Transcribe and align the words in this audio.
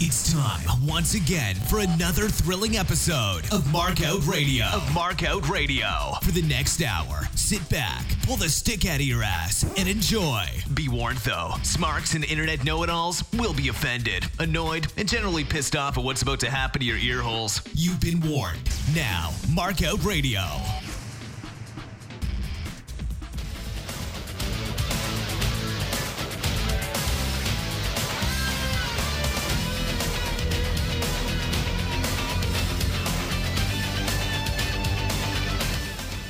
It's 0.00 0.32
time 0.32 0.86
once 0.86 1.14
again 1.14 1.56
for 1.56 1.80
another 1.80 2.28
thrilling 2.28 2.76
episode 2.76 3.40
of 3.50 3.64
Markout 3.64 4.28
Radio. 4.28 4.64
Of 4.66 4.82
Markout 4.90 5.48
Radio. 5.48 5.88
For 6.22 6.30
the 6.30 6.42
next 6.42 6.80
hour, 6.84 7.22
sit 7.34 7.68
back, 7.68 8.04
pull 8.22 8.36
the 8.36 8.48
stick 8.48 8.86
out 8.86 9.00
of 9.00 9.06
your 9.06 9.24
ass, 9.24 9.64
and 9.76 9.88
enjoy. 9.88 10.44
Be 10.72 10.88
warned 10.88 11.18
though, 11.18 11.54
smarks 11.64 12.14
and 12.14 12.24
internet 12.24 12.62
know-it-alls 12.62 13.24
will 13.32 13.54
be 13.54 13.70
offended, 13.70 14.24
annoyed, 14.38 14.86
and 14.96 15.08
generally 15.08 15.42
pissed 15.42 15.74
off 15.74 15.98
at 15.98 16.04
what's 16.04 16.22
about 16.22 16.38
to 16.40 16.50
happen 16.50 16.78
to 16.78 16.86
your 16.86 16.98
ear 16.98 17.20
holes. 17.20 17.60
You've 17.74 18.00
been 18.00 18.20
warned. 18.20 18.70
Now, 18.94 19.30
Markout 19.48 20.04
Radio. 20.04 20.42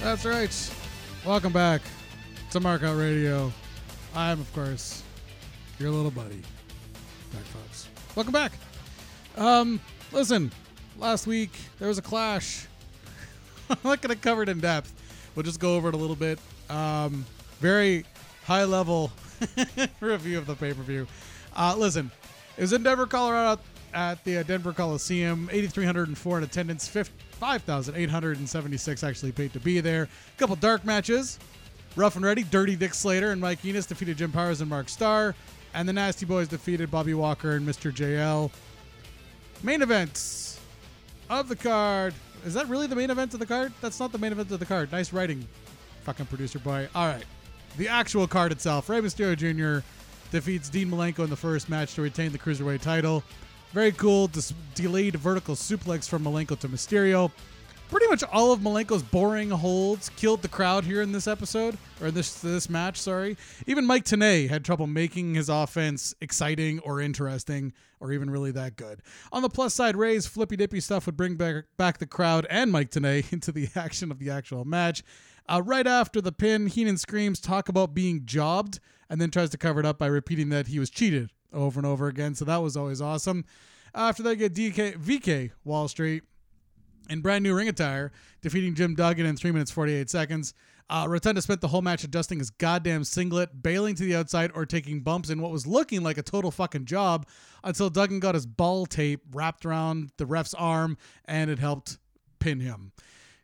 That's 0.09 0.25
right. 0.25 0.71
Welcome 1.27 1.53
back 1.53 1.83
to 2.53 2.61
Markout 2.61 2.99
Radio. 2.99 3.53
I'm, 4.15 4.41
of 4.41 4.51
course, 4.55 5.03
your 5.79 5.91
little 5.91 6.11
buddy, 6.11 6.41
Back 7.31 7.43
folks. 7.43 7.91
Welcome 8.15 8.33
back. 8.33 8.53
Um, 9.37 9.79
listen, 10.11 10.51
last 10.99 11.27
week 11.27 11.51
there 11.79 11.89
was 11.89 11.99
a 11.99 12.03
clash. 12.03 12.67
I'm 13.69 13.77
not 13.85 14.01
going 14.01 14.17
to 14.17 14.19
cover 14.19 14.43
it 14.43 14.49
in 14.49 14.61
depth. 14.61 14.95
We'll 15.35 15.43
just 15.43 15.61
go 15.61 15.77
over 15.77 15.91
it 15.91 15.95
a 15.95 15.99
little 15.99 16.17
bit. 16.17 16.39
Um, 16.71 17.27
very 17.61 18.07
high 18.47 18.65
level 18.65 19.13
review 20.01 20.39
of 20.39 20.47
the 20.47 20.55
pay 20.55 20.73
per 20.73 20.83
view. 20.85 21.07
Uh, 21.55 21.75
listen, 21.77 22.11
it 22.57 22.63
was 22.63 22.73
in 22.73 22.83
Denver, 22.83 23.07
Colorado 23.07 23.61
at 23.93 24.25
the 24.25 24.39
uh, 24.39 24.43
Denver 24.43 24.73
Coliseum. 24.73 25.51
8,304 25.53 26.39
in 26.39 26.45
attendance. 26.45 26.89
5,876 27.39 29.05
actually 29.05 29.33
paid 29.33 29.53
to 29.53 29.61
be 29.61 29.81
there. 29.81 30.03
A 30.05 30.39
couple 30.39 30.57
dark 30.57 30.85
matches. 30.85 31.39
Rough 31.97 32.17
and 32.17 32.25
Ready, 32.25 32.45
Dirty 32.45 32.77
Dick 32.77 32.95
Slater 32.95 33.33
and 33.33 33.41
Mike 33.41 33.65
Enos 33.65 33.87
defeated 33.87 34.19
Jim 34.19 34.31
Powers 34.31 34.61
and 34.61 34.69
Mark 34.69 34.89
Starr. 34.89 35.35
And 35.75 35.89
the 35.89 35.93
Nasty 35.93 36.27
Boys 36.27 36.49
defeated 36.49 36.91
Bobby 36.91 37.15
Walker 37.15 37.53
and 37.53 37.67
Mr. 37.67 37.93
JL. 37.93 38.51
Main 39.63 39.83
events 39.83 40.61
of 41.31 41.49
the 41.49 41.57
card. 41.57 42.15
Is 42.45 42.55
that 42.55 42.69
really 42.69 42.87
the 42.87 42.97
main 42.97 43.11
event 43.11 43.35
of 43.35 43.41
the 43.41 43.47
card? 43.47 43.73
That's 43.81 43.99
not 43.99 44.13
the 44.13 44.19
main 44.19 44.33
event 44.33 44.51
of 44.51 44.61
the 44.61 44.67
card. 44.67 44.93
Nice 44.93 45.13
writing, 45.13 45.47
fucking 46.03 46.27
producer 46.27 46.59
boy. 46.59 46.89
All 46.95 47.07
right. 47.07 47.25
The 47.77 47.89
actual 47.89 48.27
card 48.27 48.53
itself. 48.53 48.89
Rey 48.89 49.01
Mysterio 49.01 49.37
Jr. 49.37 49.85
defeats 50.31 50.69
Dean 50.69 50.91
Malenko 50.91 51.25
in 51.25 51.31
the 51.31 51.37
first 51.37 51.69
match 51.69 51.95
to 51.95 52.03
retain 52.03 52.33
the 52.33 52.39
Cruiserweight 52.39 52.81
title. 52.81 53.23
Very 53.73 53.93
cool. 53.93 54.29
Dis- 54.29 54.55
delayed 54.75 55.17
vertical 55.17 55.55
suplex 55.55 56.09
from 56.09 56.25
Malenko 56.25 56.59
to 56.61 56.69
Mysterio. 56.69 57.31
Pretty 57.91 58.07
much 58.09 58.23
all 58.25 58.53
of 58.53 58.61
Malenko's 58.61 59.03
boring 59.03 59.51
holds 59.51 60.11
killed 60.11 60.43
the 60.43 60.49
crowd 60.49 60.85
here 60.85 61.01
in 61.01 61.11
this 61.11 61.27
episode 61.27 61.79
or 62.03 62.11
this 62.11 62.35
this 62.41 62.69
match. 62.69 62.99
Sorry, 62.99 63.37
even 63.67 63.87
Mike 63.87 64.05
Tenay 64.05 64.49
had 64.49 64.63
trouble 64.63 64.87
making 64.87 65.35
his 65.35 65.49
offense 65.49 66.15
exciting 66.21 66.81
or 66.81 67.01
interesting 67.01 67.73
or 68.01 68.13
even 68.13 68.29
really 68.29 68.51
that 68.53 68.77
good. 68.77 69.01
On 69.33 69.41
the 69.41 69.49
plus 69.49 69.75
side, 69.75 69.97
Rey's 69.97 70.27
flippy 70.27 70.57
dippy 70.57 70.81
stuff 70.81 71.07
would 71.07 71.17
bring 71.17 71.37
back 71.37 71.65
back 71.79 71.97
the 71.97 72.07
crowd 72.07 72.47
and 72.51 72.71
Mike 72.71 72.91
Tenay 72.91 73.33
into 73.33 73.53
the 73.53 73.69
action 73.75 74.11
of 74.11 74.19
the 74.19 74.31
actual 74.31 74.67
match. 74.67 75.03
Uh, 75.49 75.63
right 75.65 75.87
after 75.87 76.21
the 76.21 76.33
pin, 76.33 76.67
Heenan 76.67 76.99
screams 76.99 77.41
talk 77.41 77.71
about 77.71 77.95
being 77.95 78.27
jobbed 78.27 78.81
and 79.09 79.19
then 79.19 79.31
tries 79.31 79.49
to 79.51 79.57
cover 79.57 79.81
it 79.81 79.87
up 79.87 79.99
by 79.99 80.07
repeating 80.07 80.51
that 80.51 80.67
he 80.67 80.79
was 80.79 80.91
cheated 80.91 81.31
over 81.53 81.79
and 81.79 81.87
over 81.87 82.09
again. 82.09 82.35
So 82.35 82.45
that 82.45 82.59
was 82.59 82.77
always 82.77 83.01
awesome. 83.01 83.45
After 83.95 84.23
they 84.23 84.37
get 84.37 84.55
DK 84.55 84.99
VK 84.99 85.51
Wall 85.65 85.89
Street 85.89 86.23
in 87.09 87.21
brand 87.21 87.43
new 87.43 87.55
ring 87.55 87.69
attire, 87.69 88.13
defeating 88.43 88.75
Jim 88.75 88.95
Duggan 88.95 89.27
in 89.27 89.37
3 89.37 89.51
minutes 89.51 89.71
48 89.71 90.11
seconds. 90.11 90.55
Uh, 90.91 91.07
Rotunda 91.07 91.43
spent 91.43 91.61
the 91.61 91.69
whole 91.69 91.83
match 91.83 92.03
adjusting 92.05 92.39
his 92.39 92.49
goddamn 92.49 93.05
singlet, 93.05 93.63
bailing 93.63 93.95
to 93.95 94.05
the 94.05 94.17
outside, 94.17 94.51
or 94.55 94.65
taking 94.65 95.01
bumps 95.01 95.29
in 95.29 95.41
what 95.43 95.51
was 95.51 95.67
looking 95.67 96.03
like 96.03 96.17
a 96.17 96.23
total 96.23 96.51
fucking 96.51 96.87
job 96.87 97.27
until 97.63 97.91
Duggan 97.91 98.21
got 98.21 98.35
his 98.35 98.47
ball 98.47 98.87
tape 98.87 99.21
wrapped 99.33 99.67
around 99.67 100.13
the 100.17 100.25
ref's 100.25 100.55
arm 100.55 100.97
and 101.27 101.51
it 101.51 101.59
helped 101.59 101.99
pin 102.39 102.61
him. 102.61 102.93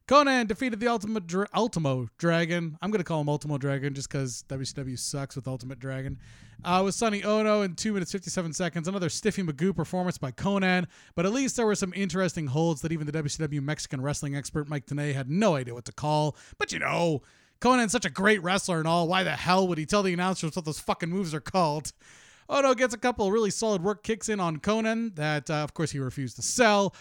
Konnan 0.08 0.46
defeated 0.46 0.80
the 0.80 0.88
Ultimate 0.88 1.26
Dra- 1.26 1.48
Ultimo 1.54 2.08
Dragon. 2.18 2.78
I'm 2.80 2.90
going 2.90 3.00
to 3.00 3.04
call 3.04 3.20
him 3.20 3.28
Ultimo 3.28 3.58
Dragon 3.58 3.94
just 3.94 4.10
because 4.10 4.44
WCW 4.48 4.98
sucks 4.98 5.34
with 5.34 5.48
Ultimate 5.48 5.78
Dragon. 5.78 6.18
Uh, 6.64 6.80
with 6.82 6.94
Sonny 6.94 7.22
Onoo 7.22 7.62
in 7.62 7.74
2 7.74 7.92
minutes 7.92 8.10
57 8.10 8.54
seconds. 8.54 8.88
Another 8.88 9.10
Stiffy 9.10 9.42
Magoo 9.42 9.76
performance 9.76 10.16
by 10.16 10.32
Konnan. 10.32 10.86
But 11.14 11.26
at 11.26 11.32
least 11.32 11.56
there 11.56 11.66
were 11.66 11.74
some 11.74 11.92
interesting 11.94 12.46
holds 12.46 12.80
that 12.80 12.90
even 12.90 13.06
the 13.06 13.12
WCW 13.12 13.62
Mexican 13.62 14.00
wrestling 14.00 14.34
expert 14.34 14.66
Mike 14.66 14.86
Tenay 14.86 15.12
had 15.12 15.28
no 15.28 15.56
idea 15.56 15.74
what 15.74 15.84
to 15.84 15.92
call. 15.92 16.36
But 16.56 16.72
you 16.72 16.78
know, 16.78 17.20
Konnan's 17.60 17.92
such 17.92 18.06
a 18.06 18.10
great 18.10 18.42
wrestler 18.42 18.78
and 18.78 18.88
all. 18.88 19.06
Why 19.06 19.22
the 19.24 19.32
hell 19.32 19.68
would 19.68 19.76
he 19.76 19.84
tell 19.84 20.02
the 20.02 20.14
announcers 20.14 20.56
what 20.56 20.64
those 20.64 20.80
fucking 20.80 21.10
moves 21.10 21.34
are 21.34 21.40
called? 21.40 21.92
Onoo 22.48 22.74
gets 22.74 22.94
a 22.94 22.98
couple 22.98 23.26
of 23.26 23.32
really 23.34 23.50
solid 23.50 23.82
work 23.82 24.02
kicks 24.02 24.30
in 24.30 24.40
on 24.40 24.58
Conan 24.58 25.12
that, 25.16 25.50
uh, 25.50 25.56
of 25.56 25.74
course, 25.74 25.90
he 25.90 25.98
refused 25.98 26.36
to 26.36 26.42
sell. 26.42 26.94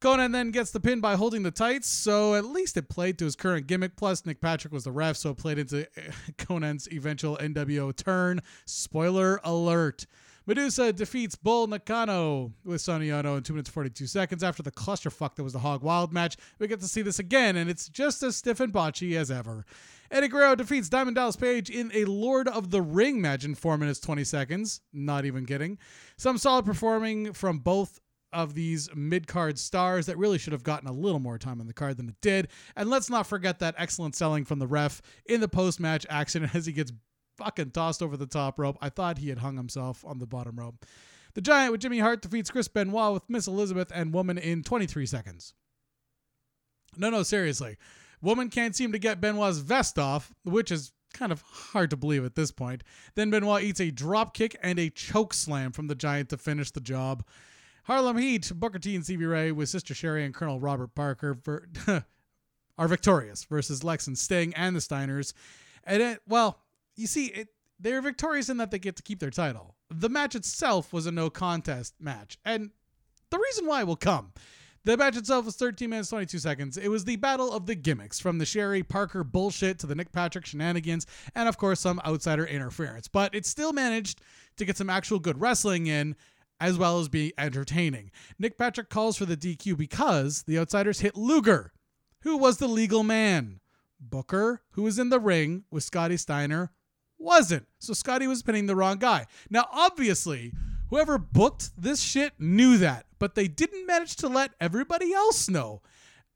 Konnan 0.00 0.32
then 0.32 0.50
gets 0.50 0.70
the 0.70 0.80
pin 0.80 1.00
by 1.00 1.14
holding 1.14 1.42
the 1.42 1.50
tights, 1.50 1.86
so 1.86 2.34
at 2.34 2.46
least 2.46 2.78
it 2.78 2.88
played 2.88 3.18
to 3.18 3.26
his 3.26 3.36
current 3.36 3.66
gimmick. 3.66 3.96
Plus, 3.96 4.24
Nick 4.24 4.40
Patrick 4.40 4.72
was 4.72 4.84
the 4.84 4.92
ref, 4.92 5.16
so 5.16 5.30
it 5.30 5.36
played 5.36 5.58
into 5.58 5.86
eh, 5.96 6.10
Konnan's 6.38 6.88
eventual 6.90 7.36
NWO 7.36 7.94
turn. 7.94 8.40
Spoiler 8.64 9.40
alert. 9.44 10.06
Medusa 10.46 10.90
defeats 10.92 11.36
Bull 11.36 11.66
Nakano 11.66 12.50
with 12.64 12.80
Sonny 12.80 13.08
Onoo 13.08 13.36
in 13.36 13.42
2 13.42 13.52
minutes 13.52 13.68
42 13.68 14.06
seconds. 14.06 14.42
After 14.42 14.62
the 14.62 14.70
clusterfuck 14.70 15.34
that 15.34 15.44
was 15.44 15.52
the 15.52 15.58
Hog 15.58 15.82
Wild 15.82 16.14
match, 16.14 16.38
we 16.58 16.66
get 16.66 16.80
to 16.80 16.88
see 16.88 17.02
this 17.02 17.18
again, 17.18 17.56
and 17.56 17.68
it's 17.68 17.86
just 17.86 18.22
as 18.22 18.36
stiff 18.36 18.58
and 18.58 18.72
botchy 18.72 19.16
as 19.16 19.30
ever. 19.30 19.66
Eddie 20.10 20.28
Guerrero 20.28 20.54
defeats 20.54 20.88
Diamond 20.88 21.16
Dallas 21.16 21.36
Page 21.36 21.68
in 21.68 21.92
a 21.94 22.06
Lord 22.06 22.48
of 22.48 22.70
the 22.70 22.80
Ring 22.80 23.20
match 23.20 23.44
in 23.44 23.54
4 23.54 23.76
minutes 23.76 24.00
20 24.00 24.24
seconds. 24.24 24.80
Not 24.94 25.26
even 25.26 25.44
kidding. 25.44 25.78
Some 26.16 26.38
solid 26.38 26.64
performing 26.64 27.34
from 27.34 27.58
both 27.58 28.00
of 28.32 28.54
these 28.54 28.88
mid 28.94 29.26
card 29.26 29.58
stars 29.58 30.06
that 30.06 30.18
really 30.18 30.38
should 30.38 30.52
have 30.52 30.62
gotten 30.62 30.88
a 30.88 30.92
little 30.92 31.18
more 31.18 31.38
time 31.38 31.60
on 31.60 31.66
the 31.66 31.72
card 31.72 31.96
than 31.96 32.08
it 32.08 32.20
did. 32.20 32.48
And 32.76 32.88
let's 32.88 33.10
not 33.10 33.26
forget 33.26 33.58
that 33.58 33.74
excellent 33.78 34.14
selling 34.14 34.44
from 34.44 34.58
the 34.58 34.66
ref 34.66 35.02
in 35.26 35.40
the 35.40 35.48
post 35.48 35.80
match 35.80 36.06
action 36.08 36.48
as 36.54 36.66
he 36.66 36.72
gets 36.72 36.92
fucking 37.36 37.70
tossed 37.70 38.02
over 38.02 38.16
the 38.16 38.26
top 38.26 38.58
rope. 38.58 38.78
I 38.80 38.88
thought 38.88 39.18
he 39.18 39.28
had 39.28 39.38
hung 39.38 39.56
himself 39.56 40.04
on 40.06 40.18
the 40.18 40.26
bottom 40.26 40.56
rope. 40.58 40.84
The 41.34 41.40
Giant 41.40 41.72
with 41.72 41.80
Jimmy 41.80 42.00
Hart 42.00 42.22
defeats 42.22 42.50
Chris 42.50 42.68
Benoit 42.68 43.12
with 43.12 43.28
Miss 43.28 43.46
Elizabeth 43.46 43.92
and 43.94 44.12
Woman 44.12 44.36
in 44.36 44.62
23 44.62 45.06
seconds. 45.06 45.54
No, 46.96 47.08
no, 47.08 47.22
seriously. 47.22 47.76
Woman 48.20 48.50
can't 48.50 48.74
seem 48.76 48.92
to 48.92 48.98
get 48.98 49.20
Benoit's 49.20 49.58
vest 49.58 49.98
off, 49.98 50.34
which 50.44 50.70
is 50.70 50.92
kind 51.14 51.32
of 51.32 51.42
hard 51.42 51.90
to 51.90 51.96
believe 51.96 52.24
at 52.24 52.34
this 52.34 52.50
point. 52.50 52.82
Then 53.14 53.30
Benoit 53.30 53.62
eats 53.62 53.80
a 53.80 53.90
drop 53.90 54.34
kick 54.34 54.56
and 54.62 54.78
a 54.78 54.90
choke 54.90 55.34
slam 55.34 55.72
from 55.72 55.86
the 55.86 55.94
Giant 55.94 56.28
to 56.30 56.36
finish 56.36 56.70
the 56.70 56.80
job. 56.80 57.24
Harlem 57.84 58.18
Heat, 58.18 58.50
Booker 58.54 58.78
T 58.78 58.94
and 58.94 59.04
Stevie 59.04 59.26
Ray 59.26 59.52
with 59.52 59.68
Sister 59.68 59.94
Sherri 59.94 60.24
and 60.24 60.34
Colonel 60.34 60.60
Robert 60.60 60.94
Parker 60.94 61.34
ver- 61.34 61.68
are 62.78 62.88
victorious 62.88 63.44
versus 63.44 63.84
Lex 63.84 64.06
and 64.06 64.18
Sting 64.18 64.54
and 64.54 64.74
the 64.74 64.80
Steiners. 64.80 65.32
And 65.84 66.02
it, 66.02 66.20
well, 66.26 66.60
you 66.96 67.06
see, 67.06 67.26
it, 67.26 67.48
they're 67.78 68.02
victorious 68.02 68.48
in 68.48 68.58
that 68.58 68.70
they 68.70 68.78
get 68.78 68.96
to 68.96 69.02
keep 69.02 69.20
their 69.20 69.30
title. 69.30 69.74
The 69.90 70.08
match 70.08 70.34
itself 70.34 70.92
was 70.92 71.06
a 71.06 71.12
no 71.12 71.30
contest 71.30 71.94
match, 71.98 72.38
and 72.44 72.70
the 73.30 73.38
reason 73.38 73.66
why 73.66 73.84
will 73.84 73.96
come. 73.96 74.32
The 74.84 74.96
match 74.96 75.16
itself 75.16 75.44
was 75.44 75.56
13 75.56 75.90
minutes 75.90 76.08
22 76.08 76.38
seconds. 76.38 76.78
It 76.78 76.88
was 76.88 77.04
the 77.04 77.16
battle 77.16 77.52
of 77.52 77.66
the 77.66 77.74
gimmicks, 77.74 78.18
from 78.18 78.38
the 78.38 78.46
Sherri 78.46 78.82
Parker 78.82 79.22
bullshit 79.24 79.78
to 79.80 79.86
the 79.86 79.94
Nick 79.94 80.10
Patrick 80.10 80.46
shenanigans, 80.46 81.06
and 81.34 81.48
of 81.48 81.58
course 81.58 81.80
some 81.80 82.00
outsider 82.06 82.46
interference. 82.46 83.08
But 83.08 83.34
it 83.34 83.44
still 83.44 83.72
managed 83.72 84.22
to 84.56 84.64
get 84.64 84.78
some 84.78 84.88
actual 84.88 85.18
good 85.18 85.38
wrestling 85.40 85.86
in, 85.86 86.16
as 86.60 86.76
well 86.78 87.00
as 87.00 87.08
be 87.08 87.32
entertaining. 87.38 88.10
Nick 88.38 88.58
Patrick 88.58 88.90
calls 88.90 89.16
for 89.16 89.24
the 89.24 89.36
DQ 89.36 89.76
because 89.76 90.42
the 90.42 90.58
outsiders 90.58 91.00
hit 91.00 91.16
Luger, 91.16 91.72
who 92.20 92.36
was 92.36 92.58
the 92.58 92.68
legal 92.68 93.02
man. 93.02 93.60
Booker, 93.98 94.62
who 94.72 94.82
was 94.82 94.98
in 94.98 95.10
the 95.10 95.20
ring 95.20 95.64
with 95.70 95.84
Scotty 95.84 96.16
Steiner, 96.16 96.72
wasn't. 97.18 97.66
So 97.78 97.92
Scotty 97.92 98.26
was 98.26 98.42
pinning 98.42 98.66
the 98.66 98.76
wrong 98.76 98.98
guy. 98.98 99.26
Now, 99.50 99.66
obviously, 99.72 100.52
whoever 100.88 101.18
booked 101.18 101.70
this 101.76 102.00
shit 102.00 102.32
knew 102.38 102.78
that, 102.78 103.06
but 103.18 103.34
they 103.34 103.46
didn't 103.46 103.86
manage 103.86 104.16
to 104.16 104.28
let 104.28 104.52
everybody 104.60 105.12
else 105.12 105.48
know. 105.48 105.82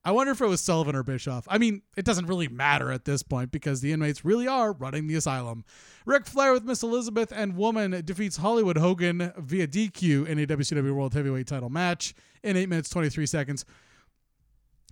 I 0.06 0.12
wonder 0.12 0.32
if 0.32 0.40
it 0.42 0.46
was 0.46 0.60
Sullivan 0.60 0.94
or 0.94 1.02
Bischoff. 1.02 1.46
I 1.48 1.56
mean, 1.56 1.80
it 1.96 2.04
doesn't 2.04 2.26
really 2.26 2.48
matter 2.48 2.92
at 2.92 3.06
this 3.06 3.22
point 3.22 3.50
because 3.50 3.80
the 3.80 3.92
inmates 3.92 4.24
really 4.24 4.46
are 4.46 4.72
running 4.72 5.06
the 5.06 5.14
asylum. 5.14 5.64
Ric 6.04 6.26
Flair 6.26 6.52
with 6.52 6.64
Miss 6.64 6.82
Elizabeth 6.82 7.32
and 7.34 7.56
Woman 7.56 8.02
defeats 8.04 8.36
Hollywood 8.36 8.76
Hogan 8.76 9.32
via 9.38 9.66
DQ 9.66 10.26
in 10.26 10.38
a 10.38 10.46
WCW 10.46 10.94
World 10.94 11.14
Heavyweight 11.14 11.46
title 11.46 11.70
match 11.70 12.14
in 12.42 12.56
8 12.56 12.68
minutes 12.68 12.90
23 12.90 13.24
seconds. 13.24 13.64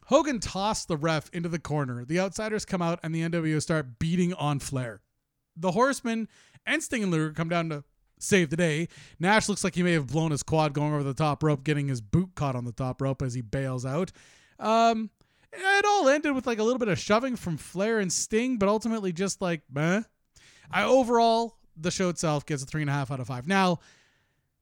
Hogan 0.06 0.40
tossed 0.40 0.88
the 0.88 0.96
ref 0.96 1.28
into 1.34 1.48
the 1.48 1.58
corner. 1.58 2.04
The 2.06 2.18
outsiders 2.18 2.64
come 2.64 2.80
out 2.80 2.98
and 3.02 3.14
the 3.14 3.22
NWO 3.22 3.60
start 3.60 3.98
beating 3.98 4.32
on 4.34 4.60
Flair. 4.60 5.02
The 5.56 5.72
Horsemen 5.72 6.26
and 6.64 6.82
Sting 6.82 7.02
and 7.02 7.12
Luger 7.12 7.32
come 7.32 7.50
down 7.50 7.68
to 7.68 7.84
save 8.18 8.48
the 8.48 8.56
day. 8.56 8.88
Nash 9.20 9.48
looks 9.48 9.62
like 9.62 9.74
he 9.74 9.82
may 9.82 9.92
have 9.92 10.06
blown 10.06 10.30
his 10.30 10.42
quad 10.42 10.72
going 10.72 10.94
over 10.94 11.02
the 11.02 11.12
top 11.12 11.42
rope, 11.42 11.64
getting 11.64 11.88
his 11.88 12.00
boot 12.00 12.30
caught 12.34 12.56
on 12.56 12.64
the 12.64 12.72
top 12.72 13.02
rope 13.02 13.20
as 13.20 13.34
he 13.34 13.42
bails 13.42 13.84
out. 13.84 14.10
Um, 14.62 15.10
it 15.52 15.84
all 15.84 16.08
ended 16.08 16.34
with 16.34 16.46
like 16.46 16.58
a 16.58 16.62
little 16.62 16.78
bit 16.78 16.88
of 16.88 16.98
shoving 16.98 17.36
from 17.36 17.56
Flair 17.56 17.98
and 17.98 18.12
Sting, 18.12 18.56
but 18.56 18.68
ultimately 18.68 19.12
just 19.12 19.42
like, 19.42 19.62
meh. 19.70 20.02
I 20.70 20.84
overall, 20.84 21.58
the 21.76 21.90
show 21.90 22.08
itself 22.08 22.46
gets 22.46 22.62
a 22.62 22.66
three 22.66 22.80
and 22.80 22.90
a 22.90 22.94
half 22.94 23.10
out 23.10 23.20
of 23.20 23.26
five. 23.26 23.46
Now, 23.46 23.80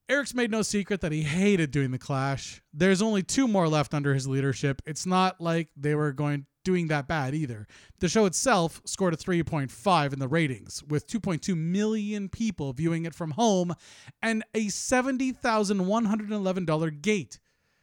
Eric's 0.08 0.34
made 0.34 0.50
no 0.50 0.62
secret 0.62 1.02
that 1.02 1.12
he 1.12 1.22
hated 1.22 1.70
doing 1.70 1.92
the 1.92 1.98
Clash. 1.98 2.62
There's 2.72 3.00
only 3.00 3.22
two 3.22 3.46
more 3.46 3.68
left 3.68 3.94
under 3.94 4.12
his 4.12 4.26
leadership. 4.26 4.82
It's 4.84 5.06
not 5.06 5.40
like 5.40 5.68
they 5.76 5.94
were 5.94 6.12
going 6.12 6.46
doing 6.64 6.88
that 6.88 7.06
bad 7.06 7.32
either. 7.34 7.68
The 8.00 8.08
show 8.08 8.26
itself 8.26 8.82
scored 8.84 9.14
a 9.14 9.16
3.5 9.16 10.12
in 10.12 10.18
the 10.18 10.26
ratings, 10.26 10.82
with 10.88 11.06
2.2 11.06 11.56
million 11.56 12.28
people 12.28 12.72
viewing 12.72 13.06
it 13.06 13.14
from 13.14 13.30
home 13.30 13.72
and 14.20 14.42
a 14.54 14.66
$70,111 14.66 17.02
gate. 17.02 17.38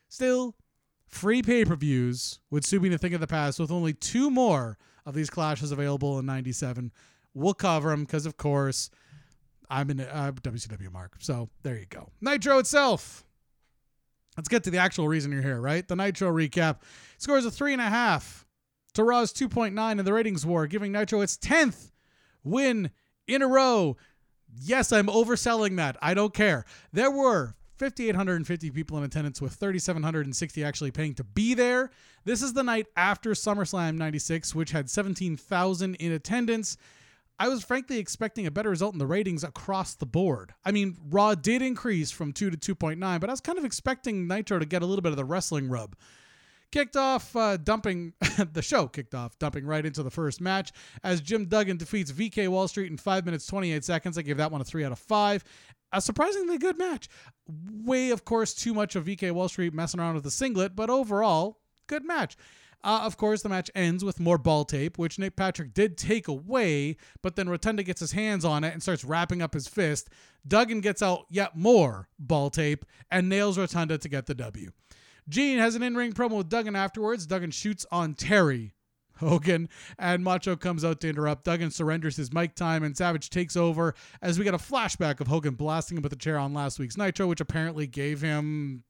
Still, 0.09 0.55
free 1.07 1.41
pay 1.41 1.65
per 1.65 1.75
views 1.75 2.39
would 2.51 2.65
suit 2.65 2.81
me 2.81 2.89
to 2.89 2.97
think 2.97 3.13
of 3.13 3.21
the 3.21 3.27
past, 3.27 3.59
with 3.59 3.71
only 3.71 3.93
two 3.93 4.29
more 4.29 4.77
of 5.05 5.15
these 5.15 5.29
clashes 5.29 5.71
available 5.71 6.19
in 6.19 6.25
97. 6.25 6.91
We'll 7.33 7.53
cover 7.53 7.89
them 7.89 8.03
because, 8.03 8.25
of 8.25 8.37
course, 8.37 8.89
I'm 9.69 9.89
in 9.89 10.01
uh, 10.01 10.31
WCW 10.41 10.91
mark. 10.91 11.15
So 11.19 11.49
there 11.63 11.77
you 11.77 11.85
go. 11.89 12.09
Nitro 12.21 12.59
itself. 12.59 13.23
Let's 14.35 14.49
get 14.49 14.63
to 14.65 14.69
the 14.69 14.77
actual 14.77 15.07
reason 15.07 15.31
you're 15.31 15.41
here, 15.41 15.59
right? 15.59 15.87
The 15.87 15.95
Nitro 15.95 16.31
recap 16.31 16.77
scores 17.17 17.45
a 17.45 17.51
three 17.51 17.73
and 17.73 17.81
a 17.81 17.85
half 17.85 18.45
to 18.93 19.03
Raw's 19.03 19.33
2.9 19.33 19.99
in 19.99 20.05
the 20.05 20.13
ratings 20.13 20.45
war, 20.45 20.67
giving 20.67 20.91
Nitro 20.91 21.21
its 21.21 21.37
10th 21.37 21.91
win 22.43 22.91
in 23.27 23.41
a 23.41 23.47
row. 23.47 23.97
Yes, 24.61 24.91
I'm 24.91 25.07
overselling 25.07 25.77
that. 25.77 25.97
I 26.01 26.13
don't 26.13 26.33
care. 26.33 26.65
There 26.93 27.11
were 27.11 27.55
5,850 27.77 28.71
people 28.71 28.97
in 28.97 29.03
attendance, 29.03 29.41
with 29.41 29.53
3,760 29.53 30.63
actually 30.63 30.91
paying 30.91 31.13
to 31.15 31.23
be 31.23 31.53
there. 31.53 31.91
This 32.25 32.41
is 32.41 32.53
the 32.53 32.63
night 32.63 32.87
after 32.95 33.31
SummerSlam 33.31 33.97
96, 33.97 34.55
which 34.55 34.71
had 34.71 34.89
17,000 34.89 35.95
in 35.95 36.11
attendance. 36.11 36.77
I 37.39 37.49
was 37.49 37.63
frankly 37.63 37.99
expecting 37.99 38.47
a 38.47 38.51
better 38.51 38.69
result 38.69 38.93
in 38.93 38.99
the 38.99 39.05
ratings 39.05 39.43
across 39.43 39.93
the 39.93 40.07
board. 40.07 40.53
I 40.65 40.71
mean, 40.71 40.97
Raw 41.09 41.35
did 41.35 41.61
increase 41.61 42.09
from 42.09 42.33
2 42.33 42.49
to 42.49 42.75
2.9, 42.75 43.19
but 43.19 43.29
I 43.29 43.33
was 43.33 43.41
kind 43.41 43.59
of 43.59 43.65
expecting 43.65 44.27
Nitro 44.27 44.57
to 44.57 44.65
get 44.65 44.81
a 44.81 44.85
little 44.85 45.03
bit 45.03 45.11
of 45.11 45.17
the 45.17 45.25
wrestling 45.25 45.69
rub. 45.69 45.95
Kicked 46.71 46.97
off 46.97 47.33
uh, 47.35 47.55
dumping, 47.57 48.13
the 48.53 48.61
show 48.61 48.87
kicked 48.87 49.15
off 49.15 49.37
dumping 49.39 49.65
right 49.65 49.85
into 49.85 50.03
the 50.03 50.11
first 50.11 50.41
match 50.41 50.73
as 51.01 51.21
Jim 51.21 51.45
Duggan 51.45 51.77
defeats 51.77 52.11
VK 52.11 52.49
Wall 52.49 52.67
Street 52.67 52.91
in 52.91 52.97
5 52.97 53.23
minutes 53.23 53.45
28 53.45 53.85
seconds. 53.85 54.17
I 54.17 54.23
gave 54.23 54.37
that 54.37 54.51
one 54.51 54.59
a 54.59 54.65
3 54.65 54.83
out 54.83 54.91
of 54.91 54.99
5. 54.99 55.43
A 55.91 56.01
surprisingly 56.01 56.57
good 56.57 56.77
match. 56.77 57.07
Way, 57.47 58.09
of 58.09 58.25
course, 58.25 58.53
too 58.53 58.73
much 58.73 58.95
of 58.95 59.05
VK 59.05 59.31
Wall 59.31 59.47
Street 59.47 59.73
messing 59.73 59.99
around 59.99 60.15
with 60.15 60.23
the 60.23 60.31
singlet, 60.31 60.75
but 60.75 60.89
overall, 60.89 61.59
good 61.87 62.03
match. 62.03 62.35
Uh, 62.83 63.01
of 63.03 63.17
course, 63.17 63.41
the 63.41 63.49
match 63.49 63.71
ends 63.73 64.03
with 64.03 64.19
more 64.19 64.37
ball 64.37 64.63
tape, 64.63 64.97
which 64.97 65.17
Nick 65.17 65.35
Patrick 65.35 65.73
did 65.73 65.97
take 65.97 66.27
away, 66.27 66.97
but 67.21 67.35
then 67.35 67.49
Rotunda 67.49 67.83
gets 67.83 67.99
his 67.99 68.11
hands 68.11 68.45
on 68.45 68.63
it 68.63 68.73
and 68.73 68.83
starts 68.83 69.03
wrapping 69.03 69.41
up 69.41 69.53
his 69.53 69.67
fist. 69.67 70.09
Duggan 70.47 70.81
gets 70.81 71.01
out 71.01 71.25
yet 71.29 71.57
more 71.57 72.07
ball 72.19 72.49
tape 72.49 72.85
and 73.09 73.27
nails 73.27 73.57
Rotunda 73.57 73.97
to 73.97 74.09
get 74.09 74.27
the 74.27 74.35
W. 74.35 74.71
Gene 75.27 75.57
has 75.57 75.75
an 75.75 75.83
in 75.83 75.95
ring 75.95 76.13
promo 76.13 76.37
with 76.37 76.49
Duggan 76.49 76.75
afterwards. 76.75 77.25
Duggan 77.25 77.51
shoots 77.51 77.85
on 77.91 78.13
Terry. 78.13 78.73
Hogan 79.19 79.69
and 79.97 80.23
Macho 80.23 80.55
comes 80.55 80.85
out 80.85 81.01
to 81.01 81.09
interrupt. 81.09 81.43
Duggan 81.43 81.71
surrenders 81.71 82.15
his 82.15 82.33
mic 82.33 82.55
time 82.55 82.83
and 82.83 82.95
Savage 82.95 83.29
takes 83.29 83.55
over 83.55 83.95
as 84.21 84.37
we 84.37 84.45
get 84.45 84.53
a 84.53 84.59
flashback 84.59 85.19
of 85.19 85.27
Hogan 85.27 85.55
blasting 85.55 85.97
him 85.97 86.03
with 86.03 86.13
a 86.13 86.17
chair 86.17 86.37
on 86.37 86.53
last 86.53 86.79
week's 86.79 86.97
Nitro, 86.97 87.27
which 87.27 87.41
apparently 87.41 87.87
gave 87.87 88.21
him 88.21 88.83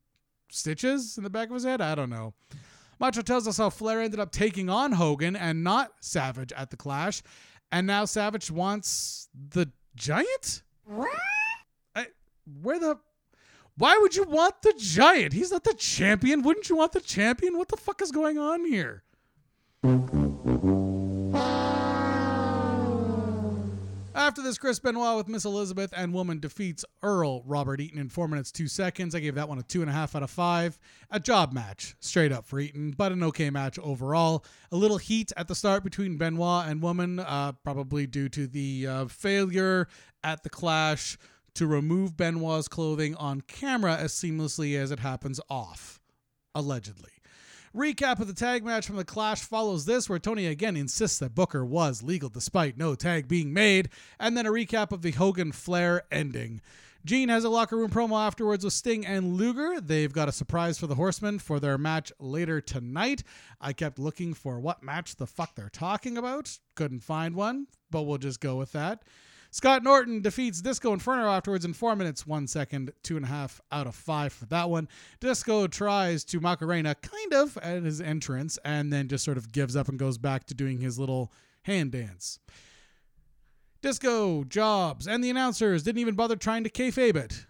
stitches 0.49 1.17
in 1.17 1.23
the 1.23 1.29
back 1.29 1.47
of 1.49 1.53
his 1.53 1.63
head. 1.63 1.81
I 1.81 1.95
don't 1.95 2.09
know. 2.09 2.33
Macho 2.99 3.21
tells 3.21 3.47
us 3.47 3.57
how 3.57 3.69
Flair 3.69 4.01
ended 4.01 4.19
up 4.19 4.31
taking 4.31 4.69
on 4.69 4.91
Hogan 4.91 5.35
and 5.35 5.63
not 5.63 5.91
Savage 5.99 6.51
at 6.53 6.71
the 6.71 6.77
Clash, 6.77 7.21
and 7.71 7.85
now 7.85 8.05
Savage 8.05 8.49
wants 8.49 9.29
the 9.51 9.71
Giant. 9.95 10.63
What? 10.85 11.09
I, 11.95 12.07
where 12.61 12.79
the? 12.79 12.99
Why 13.77 13.97
would 13.99 14.15
you 14.15 14.23
want 14.23 14.61
the 14.63 14.73
Giant? 14.77 15.33
He's 15.33 15.51
not 15.51 15.63
the 15.63 15.75
champion. 15.75 16.41
Wouldn't 16.41 16.69
you 16.69 16.77
want 16.77 16.93
the 16.93 17.01
champion? 17.01 17.57
What 17.57 17.67
the 17.67 17.77
fuck 17.77 18.01
is 18.01 18.11
going 18.11 18.39
on 18.39 18.65
here? 18.65 19.03
After 24.17 24.41
this, 24.41 24.57
Chris 24.57 24.79
Benoit 24.79 25.15
with 25.15 25.27
Miss 25.27 25.45
Elizabeth 25.45 25.93
and 25.95 26.11
Woman 26.11 26.39
defeats 26.39 26.83
Earl 27.03 27.43
Robert 27.45 27.79
Eaton 27.79 27.99
in 27.99 28.09
4 28.09 28.27
minutes 28.27 28.51
2 28.51 28.67
seconds. 28.67 29.13
I 29.13 29.19
gave 29.19 29.35
that 29.35 29.47
one 29.47 29.59
a 29.59 29.61
2.5 29.61 30.15
out 30.15 30.23
of 30.23 30.31
5. 30.31 30.79
A 31.11 31.19
job 31.19 31.53
match, 31.53 31.93
straight 31.99 32.31
up 32.31 32.43
for 32.43 32.59
Eaton, 32.59 32.95
but 32.97 33.11
an 33.11 33.21
okay 33.21 33.51
match 33.51 33.77
overall. 33.77 34.43
A 34.71 34.75
little 34.75 34.97
heat 34.97 35.31
at 35.37 35.47
the 35.47 35.53
start 35.53 35.83
between 35.83 36.17
Benoit 36.17 36.67
and 36.67 36.81
Woman, 36.81 37.19
uh, 37.19 37.51
probably 37.63 38.07
due 38.07 38.27
to 38.29 38.47
the 38.47 38.87
uh, 38.87 39.05
failure 39.05 39.87
at 40.23 40.41
the 40.41 40.49
clash 40.49 41.19
to 41.53 41.67
remove 41.67 42.17
Benoit's 42.17 42.67
clothing 42.67 43.13
on 43.17 43.41
camera 43.41 43.97
as 43.97 44.13
seamlessly 44.13 44.75
as 44.79 44.89
it 44.89 44.99
happens 44.99 45.39
off, 45.47 46.01
allegedly. 46.55 47.11
Recap 47.77 48.19
of 48.19 48.25
the 48.25 48.33
tag 48.33 48.65
match 48.65 48.87
from 48.87 48.95
the 48.95 49.05
Clash 49.05 49.43
follows 49.43 49.85
this, 49.85 50.09
where 50.09 50.17
Tony 50.17 50.47
again 50.47 50.75
insists 50.75 51.19
that 51.19 51.35
Booker 51.35 51.63
was 51.63 52.01
legal 52.01 52.27
despite 52.27 52.75
no 52.75 52.95
tag 52.95 53.27
being 53.27 53.53
made, 53.53 53.89
and 54.19 54.35
then 54.35 54.47
a 54.47 54.51
recap 54.51 54.91
of 54.91 55.03
the 55.03 55.11
Hogan 55.11 55.51
Flair 55.51 56.01
ending. 56.11 56.59
Gene 57.05 57.29
has 57.29 57.43
a 57.43 57.49
locker 57.49 57.77
room 57.77 57.91
promo 57.91 58.19
afterwards 58.19 58.63
with 58.63 58.73
Sting 58.73 59.05
and 59.05 59.35
Luger. 59.35 59.79
They've 59.79 60.11
got 60.11 60.27
a 60.27 60.31
surprise 60.31 60.79
for 60.79 60.87
the 60.87 60.95
Horsemen 60.95 61.37
for 61.37 61.59
their 61.59 61.77
match 61.77 62.11
later 62.19 62.61
tonight. 62.61 63.21
I 63.61 63.73
kept 63.73 63.99
looking 63.99 64.33
for 64.33 64.59
what 64.59 64.81
match 64.81 65.15
the 65.15 65.27
fuck 65.27 65.53
they're 65.53 65.69
talking 65.69 66.17
about. 66.17 66.57
Couldn't 66.73 67.03
find 67.03 67.35
one, 67.35 67.67
but 67.91 68.03
we'll 68.03 68.17
just 68.17 68.39
go 68.39 68.55
with 68.55 68.71
that. 68.71 69.03
Scott 69.57 69.81
Norton 69.81 70.21
defeats 70.21 70.61
Disco 70.61 70.93
Inferno 70.93 71.31
afterwards 71.31 71.65
in 71.65 71.73
four 71.73 71.95
minutes, 71.95 72.27
one 72.27 72.45
second, 72.45 72.91
two 73.01 73.15
and 73.15 73.25
a 73.25 73.27
half 73.27 73.59
out 73.71 73.87
of 73.87 73.95
five 73.95 74.31
for 74.31 74.45
that 74.45 74.69
one. 74.69 74.87
Disco 75.19 75.65
tries 75.65 76.23
to 76.25 76.39
Macarena 76.39 76.93
kind 76.93 77.33
of 77.33 77.57
at 77.63 77.81
his 77.81 77.99
entrance 77.99 78.59
and 78.63 78.93
then 78.93 79.07
just 79.07 79.25
sort 79.25 79.35
of 79.35 79.51
gives 79.51 79.75
up 79.75 79.89
and 79.89 79.97
goes 79.97 80.19
back 80.19 80.45
to 80.45 80.53
doing 80.53 80.79
his 80.79 80.99
little 80.99 81.31
hand 81.63 81.91
dance. 81.91 82.37
Disco, 83.81 84.43
Jobs, 84.43 85.07
and 85.07 85.23
the 85.23 85.31
announcers 85.31 85.81
didn't 85.81 86.01
even 86.01 86.13
bother 86.13 86.35
trying 86.35 86.63
to 86.63 86.69
kayfabe 86.69 87.15
it. 87.15 87.47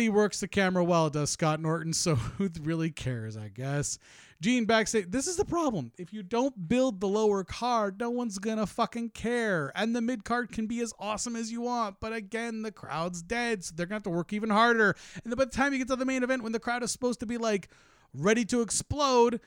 He 0.00 0.08
works 0.08 0.40
the 0.40 0.48
camera 0.48 0.82
well, 0.82 1.10
does 1.10 1.28
Scott 1.28 1.60
Norton, 1.60 1.92
so 1.92 2.14
who 2.14 2.48
really 2.62 2.90
cares, 2.90 3.36
I 3.36 3.48
guess. 3.48 3.98
Gene 4.42 4.64
backstage. 4.64 5.06
This 5.08 5.28
is 5.28 5.36
the 5.36 5.44
problem. 5.44 5.92
If 5.96 6.12
you 6.12 6.24
don't 6.24 6.68
build 6.68 7.00
the 7.00 7.06
lower 7.06 7.44
card, 7.44 8.00
no 8.00 8.10
one's 8.10 8.38
gonna 8.38 8.66
fucking 8.66 9.10
care. 9.10 9.70
And 9.76 9.94
the 9.94 10.00
mid 10.00 10.24
card 10.24 10.50
can 10.50 10.66
be 10.66 10.80
as 10.80 10.92
awesome 10.98 11.36
as 11.36 11.52
you 11.52 11.60
want, 11.60 11.98
but 12.00 12.12
again, 12.12 12.62
the 12.62 12.72
crowd's 12.72 13.22
dead, 13.22 13.62
so 13.64 13.72
they're 13.76 13.86
gonna 13.86 13.96
have 13.96 14.02
to 14.02 14.10
work 14.10 14.32
even 14.32 14.50
harder. 14.50 14.96
And 15.24 15.34
by 15.36 15.44
the 15.44 15.50
time 15.52 15.72
you 15.72 15.78
get 15.78 15.86
to 15.88 15.96
the 15.96 16.04
main 16.04 16.24
event, 16.24 16.42
when 16.42 16.50
the 16.50 16.58
crowd 16.58 16.82
is 16.82 16.90
supposed 16.90 17.20
to 17.20 17.26
be 17.26 17.38
like 17.38 17.68
ready 18.12 18.44
to 18.46 18.62
explode, 18.62 19.40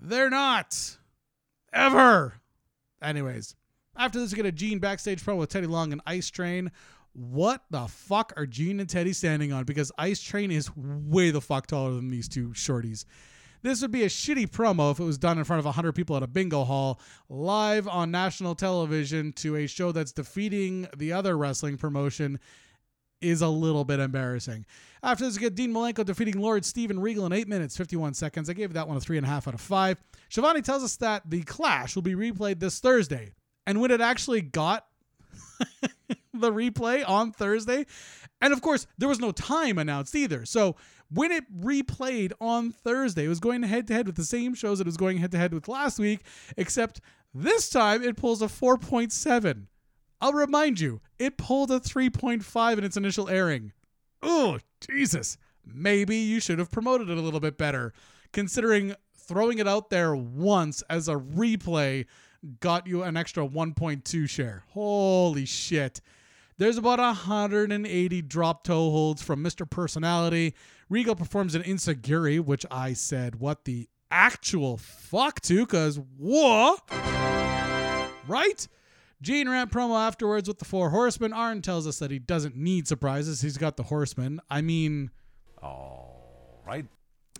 they're 0.00 0.28
not. 0.28 0.98
Ever. 1.72 2.34
Anyways, 3.00 3.54
after 3.96 4.18
this, 4.18 4.32
we 4.32 4.36
get 4.36 4.44
a 4.44 4.50
Gene 4.50 4.80
backstage 4.80 5.22
promo 5.22 5.38
with 5.38 5.50
Teddy 5.50 5.68
Long 5.68 5.92
and 5.92 6.02
Ice 6.04 6.30
Train. 6.30 6.72
What 7.12 7.62
the 7.70 7.86
fuck 7.86 8.32
are 8.36 8.44
Gene 8.46 8.80
and 8.80 8.88
Teddy 8.88 9.12
standing 9.12 9.52
on? 9.52 9.62
Because 9.64 9.92
Ice 9.98 10.20
Train 10.20 10.50
is 10.50 10.68
way 10.74 11.30
the 11.30 11.40
fuck 11.40 11.68
taller 11.68 11.92
than 11.92 12.08
these 12.08 12.28
two 12.28 12.48
shorties. 12.48 13.04
This 13.62 13.82
would 13.82 13.90
be 13.90 14.04
a 14.04 14.08
shitty 14.08 14.48
promo 14.50 14.90
if 14.90 15.00
it 15.00 15.04
was 15.04 15.18
done 15.18 15.38
in 15.38 15.44
front 15.44 15.58
of 15.58 15.66
100 15.66 15.92
people 15.92 16.16
at 16.16 16.22
a 16.22 16.26
bingo 16.26 16.64
hall, 16.64 17.00
live 17.28 17.86
on 17.86 18.10
national 18.10 18.54
television 18.54 19.32
to 19.34 19.56
a 19.56 19.66
show 19.66 19.92
that's 19.92 20.12
defeating 20.12 20.88
the 20.96 21.12
other 21.12 21.36
wrestling 21.36 21.76
promotion 21.76 22.38
is 23.20 23.42
a 23.42 23.48
little 23.48 23.84
bit 23.84 24.00
embarrassing. 24.00 24.64
After 25.02 25.24
this, 25.24 25.36
we 25.36 25.40
get 25.40 25.54
Dean 25.54 25.72
Malenko 25.72 26.04
defeating 26.04 26.40
Lord 26.40 26.64
Steven 26.64 26.98
Regal 26.98 27.26
in 27.26 27.32
8 27.32 27.48
minutes, 27.48 27.76
51 27.76 28.14
seconds. 28.14 28.48
I 28.48 28.54
gave 28.54 28.72
that 28.72 28.88
one 28.88 28.96
a 28.96 29.00
3.5 29.00 29.28
out 29.28 29.54
of 29.54 29.60
5. 29.60 29.98
Schiavone 30.30 30.62
tells 30.62 30.82
us 30.82 30.96
that 30.96 31.28
the 31.28 31.42
Clash 31.42 31.94
will 31.94 32.02
be 32.02 32.14
replayed 32.14 32.60
this 32.60 32.80
Thursday. 32.80 33.32
And 33.66 33.80
when 33.80 33.90
it 33.90 34.00
actually 34.00 34.40
got 34.40 34.86
the 36.40 36.52
replay 36.52 37.08
on 37.08 37.32
Thursday, 37.32 37.86
and 38.40 38.52
of 38.52 38.62
course, 38.62 38.86
there 38.98 39.08
was 39.08 39.20
no 39.20 39.32
time 39.32 39.78
announced 39.78 40.14
either. 40.14 40.44
So 40.44 40.76
when 41.12 41.32
it 41.32 41.44
replayed 41.60 42.32
on 42.40 42.70
Thursday, 42.72 43.24
it 43.24 43.28
was 43.28 43.40
going 43.40 43.62
head 43.62 43.86
to 43.88 43.94
head 43.94 44.06
with 44.06 44.16
the 44.16 44.24
same 44.24 44.54
shows 44.54 44.78
that 44.78 44.86
it 44.86 44.88
was 44.88 44.96
going 44.96 45.18
head 45.18 45.32
to 45.32 45.38
head 45.38 45.52
with 45.52 45.68
last 45.68 45.98
week, 45.98 46.20
except 46.56 47.00
this 47.34 47.68
time 47.70 48.02
it 48.02 48.16
pulls 48.16 48.42
a 48.42 48.46
4.7. 48.46 49.66
I'll 50.20 50.32
remind 50.32 50.80
you, 50.80 51.00
it 51.18 51.38
pulled 51.38 51.70
a 51.70 51.80
3.5 51.80 52.78
in 52.78 52.84
its 52.84 52.96
initial 52.96 53.28
airing. 53.28 53.72
Oh, 54.22 54.58
Jesus. 54.80 55.38
Maybe 55.64 56.16
you 56.16 56.40
should 56.40 56.58
have 56.58 56.70
promoted 56.70 57.10
it 57.10 57.18
a 57.18 57.20
little 57.20 57.40
bit 57.40 57.56
better, 57.56 57.92
considering 58.32 58.94
throwing 59.16 59.58
it 59.58 59.68
out 59.68 59.90
there 59.90 60.14
once 60.14 60.82
as 60.90 61.08
a 61.08 61.14
replay 61.14 62.06
got 62.60 62.86
you 62.86 63.02
an 63.02 63.16
extra 63.16 63.46
1.2 63.46 64.28
share. 64.28 64.64
Holy 64.70 65.44
shit. 65.44 66.00
There's 66.60 66.76
about 66.76 66.98
180 66.98 68.20
drop 68.20 68.64
toe 68.64 68.90
holds 68.90 69.22
from 69.22 69.42
Mr. 69.42 69.68
Personality. 69.68 70.54
Regal 70.90 71.14
performs 71.16 71.54
an 71.54 71.62
Insecurity, 71.62 72.38
which 72.38 72.66
I 72.70 72.92
said, 72.92 73.36
what 73.40 73.64
the 73.64 73.88
actual 74.10 74.76
fuck 74.76 75.40
to, 75.40 75.64
because 75.64 75.98
what? 76.18 76.82
Right? 78.28 78.68
Gene 79.22 79.48
Rant 79.48 79.72
promo 79.72 79.98
afterwards 79.98 80.48
with 80.48 80.58
the 80.58 80.66
Four 80.66 80.90
Horsemen. 80.90 81.32
Arn 81.32 81.62
tells 81.62 81.86
us 81.86 81.98
that 81.98 82.10
he 82.10 82.18
doesn't 82.18 82.56
need 82.56 82.86
surprises. 82.86 83.40
He's 83.40 83.56
got 83.56 83.78
the 83.78 83.84
Horsemen. 83.84 84.38
I 84.50 84.60
mean, 84.60 85.10
All 85.62 86.62
right. 86.66 86.84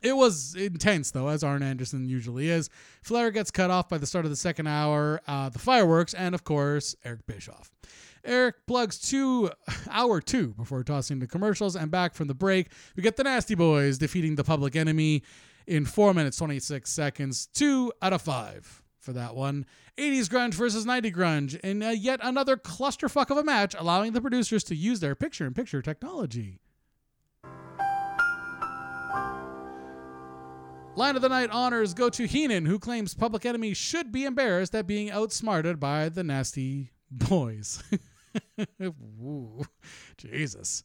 it 0.03 0.17
was 0.17 0.55
intense, 0.55 1.11
though, 1.11 1.29
as 1.29 1.45
Arn 1.45 1.63
Anderson 1.63 2.09
usually 2.09 2.49
is. 2.49 2.71
Flair 3.03 3.31
gets 3.31 3.51
cut 3.51 3.71
off 3.71 3.87
by 3.91 3.99
the 3.99 4.07
start 4.07 4.25
of 4.25 4.31
the 4.31 4.37
second 4.37 4.67
hour, 4.67 5.21
uh, 5.29 5.51
the 5.51 5.59
fireworks, 5.59 6.15
and 6.15 6.35
of 6.35 6.43
course, 6.43 6.97
Eric 7.05 7.27
Bischoff. 7.27 7.71
Eric 8.25 8.67
plugs 8.67 8.99
two 8.99 9.51
hour 9.91 10.21
two 10.21 10.49
before 10.55 10.83
tossing 10.85 11.19
the 11.19 11.27
commercials, 11.27 11.77
and 11.77 11.91
back 11.91 12.15
from 12.15 12.29
the 12.29 12.35
break, 12.35 12.69
we 12.97 13.03
get 13.03 13.17
the 13.17 13.25
Nasty 13.25 13.55
Boys 13.55 13.99
defeating 13.99 14.35
the 14.35 14.45
Public 14.45 14.77
Enemy 14.77 15.23
in 15.67 15.85
four 15.85 16.15
minutes 16.15 16.37
twenty 16.37 16.59
six 16.59 16.91
seconds, 16.91 17.47
two 17.47 17.93
out 18.03 18.13
of 18.13 18.23
five 18.23 18.83
for 18.99 19.13
that 19.15 19.35
one. 19.35 19.65
80s 19.97 20.29
grunge 20.29 20.55
versus 20.55 20.87
90 20.87 21.11
grunge 21.13 21.61
in 21.61 21.81
yet 21.99 22.21
another 22.23 22.57
clusterfuck 22.57 23.31
of 23.31 23.39
a 23.39 23.45
match, 23.45 23.75
allowing 23.79 24.13
the 24.13 24.21
producers 24.21 24.63
to 24.65 24.75
use 24.75 25.01
their 25.01 25.15
picture-in-picture 25.15 25.83
technology. 25.83 26.61
Line 30.97 31.17
of 31.17 31.23
the 31.23 31.29
night 31.29 31.51
honors 31.51 31.95
go 31.95 32.11
to 32.11 32.27
Heenan, 32.27 32.67
who 32.67 32.79
claims 32.79 33.15
Public 33.15 33.47
Enemy 33.47 33.75
should 33.75 34.13
be 34.13 34.25
embarrassed 34.25 34.75
at 34.75 34.87
being 34.87 35.11
outsmarted 35.11 35.79
by 35.81 36.09
the 36.09 36.25
nasty 36.25 36.91
boys. 37.11 37.83
Ooh, 38.83 39.63
Jesus. 40.17 40.83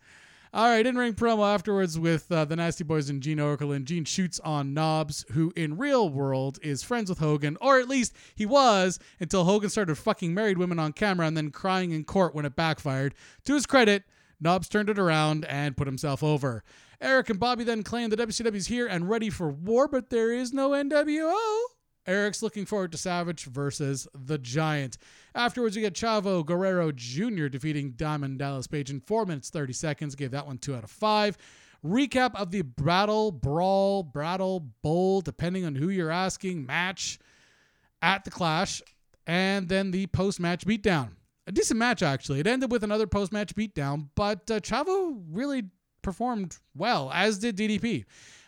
All 0.56 0.70
right, 0.70 0.86
in 0.86 0.98
ring 0.98 1.14
promo 1.14 1.54
afterwards 1.54 2.00
with 2.00 2.32
uh, 2.32 2.46
the 2.46 2.56
Nasty 2.56 2.86
Boys 2.86 3.10
and 3.10 3.22
Gene 3.22 3.40
Okerlund. 3.40 3.84
Gene 3.84 4.06
shoots 4.06 4.40
on 4.40 4.74
Knobbs, 4.74 5.26
who 5.32 5.52
in 5.54 5.78
real 5.78 6.08
world 6.08 6.60
is 6.62 6.82
friends 6.82 7.10
with 7.10 7.20
Hogan, 7.20 7.58
or 7.60 7.78
at 7.78 7.90
least 7.90 8.16
he 8.36 8.46
was 8.46 8.98
until 9.20 9.44
Hogan 9.44 9.70
started 9.70 9.98
fucking 9.98 10.34
married 10.34 10.58
women 10.58 10.80
on 10.80 10.94
camera 10.94 11.28
and 11.28 11.36
then 11.36 11.52
crying 11.52 11.92
in 11.92 12.06
court 12.06 12.34
when 12.34 12.46
it 12.46 12.56
backfired. 12.56 13.16
To 13.44 13.54
his 13.54 13.66
credit, 13.66 14.04
Knobbs 14.40 14.70
turned 14.70 14.90
it 14.90 14.98
around 14.98 15.44
and 15.44 15.76
put 15.76 15.88
himself 15.88 16.24
over. 16.24 16.64
Eric 17.02 17.30
and 17.30 17.40
Bobby 17.40 17.66
then 17.66 17.84
claim 17.84 18.10
the 18.10 18.16
WCW's 18.16 18.68
here 18.68 18.88
and 18.88 19.10
ready 19.10 19.30
for 19.30 19.50
war, 19.50 19.90
but 19.90 20.10
there 20.10 20.32
is 20.32 20.54
no 20.54 20.70
NWO. 20.70 21.36
Eric's 22.08 22.42
looking 22.42 22.66
forward 22.66 22.92
to 22.92 22.98
Savage 22.98 23.46
versus 23.46 24.08
the 24.14 24.38
Giant. 24.38 24.98
Afterwards, 25.36 25.76
you 25.76 25.82
get 25.82 25.94
Chavo 25.94 26.46
Guerrero 26.46 26.94
Jr. 26.94 27.48
defeating 27.48 27.92
Diamond 27.92 28.40
Dallas 28.40 28.68
Page 28.68 28.90
in 28.90 29.02
4 29.02 29.26
minutes 29.26 29.50
30 29.50 29.74
seconds. 29.74 30.16
Gave 30.16 30.32
that 30.32 30.48
one 30.48 30.58
2 30.58 30.74
out 30.74 30.86
of 30.86 30.90
5. 30.90 31.38
Recap 31.86 32.34
of 32.36 32.52
the 32.52 32.62
Battle, 32.62 33.32
Brawl, 33.32 34.02
Battle, 34.02 34.62
Bowl, 34.82 35.20
depending 35.20 35.66
on 35.66 35.76
who 35.76 35.90
you're 35.90 36.10
asking, 36.10 36.66
match 36.66 37.20
at 38.02 38.24
the 38.24 38.32
Clash. 38.32 38.82
And 39.28 39.68
then 39.68 39.92
the 39.92 40.08
post 40.08 40.40
match 40.40 40.66
beatdown. 40.66 41.10
A 41.48 41.52
decent 41.52 41.80
match, 41.80 42.02
actually. 42.02 42.40
It 42.40 42.48
ended 42.48 42.72
with 42.72 42.84
another 42.84 43.06
post 43.06 43.32
match 43.34 43.54
beatdown, 43.56 44.08
but 44.16 44.50
uh, 44.50 44.62
Chavo 44.62 45.22
really 45.30 45.64
performed 46.02 46.58
well, 46.76 47.12
as 47.14 47.40
did 47.40 47.58
DDP. 47.58 48.06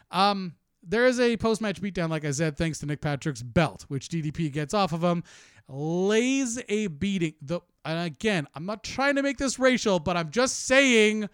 Um, 0.10 0.56
there 0.84 1.06
is 1.06 1.20
a 1.20 1.36
post 1.38 1.62
match 1.62 1.82
beatdown, 1.82 2.10
like 2.10 2.26
I 2.26 2.32
said, 2.32 2.58
thanks 2.58 2.80
to 2.80 2.86
Nick 2.86 3.02
Patrick's 3.02 3.44
belt, 3.44 3.86
which 3.90 4.08
DDP 4.08 4.52
gets 4.52 4.74
off 4.74 4.94
of 4.94 5.04
him, 5.04 5.24
lays 5.68 6.60
a 6.70 6.88
beating. 6.88 7.34
The 7.42 7.62
and 7.86 8.06
again, 8.06 8.48
I'm 8.54 8.66
not 8.66 8.84
trying 8.84 9.16
to 9.16 9.24
make 9.24 9.38
this 9.38 9.60
racial, 9.60 10.00
but 10.00 10.18
I'm 10.18 10.30
just 10.30 10.66
saying 10.66 11.30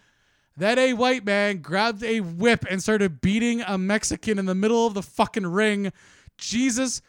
that 0.57 0.77
a 0.77 0.93
white 0.93 1.25
man 1.25 1.57
grabbed 1.59 2.03
a 2.03 2.19
whip 2.19 2.65
and 2.69 2.81
started 2.81 3.21
beating 3.21 3.61
a 3.61 3.77
Mexican 3.77 4.37
in 4.37 4.45
the 4.45 4.53
middle 4.53 4.85
of 4.85 4.93
the 4.93 5.01
fucking 5.01 5.47
ring. 5.47 5.91
Jesus 6.37 7.01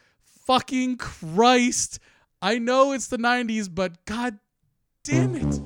fucking 0.46 0.96
Christ. 0.96 1.98
I 2.40 2.58
know 2.58 2.92
it's 2.92 3.08
the 3.08 3.18
90s, 3.18 3.68
but 3.72 4.04
god 4.06 4.38
damn 5.02 5.34
it. 5.34 5.60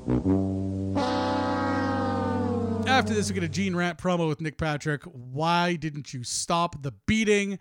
After 2.88 3.14
this, 3.14 3.28
we 3.28 3.34
get 3.34 3.44
a 3.44 3.48
Gene 3.48 3.76
Rant 3.76 3.98
promo 3.98 4.28
with 4.28 4.40
Nick 4.40 4.58
Patrick. 4.58 5.02
Why 5.04 5.76
didn't 5.76 6.12
you 6.12 6.24
stop 6.24 6.82
the 6.82 6.92
beating? 7.06 7.58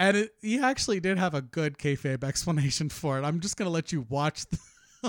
And 0.00 0.16
it, 0.16 0.34
he 0.40 0.58
actually 0.58 0.98
did 0.98 1.18
have 1.18 1.34
a 1.34 1.42
good 1.42 1.76
kayfabe 1.76 2.24
explanation 2.24 2.88
for 2.88 3.18
it. 3.18 3.22
I'm 3.22 3.38
just 3.38 3.56
gonna 3.58 3.70
let 3.70 3.92
you 3.92 4.06
watch 4.08 4.46
the, 4.46 4.58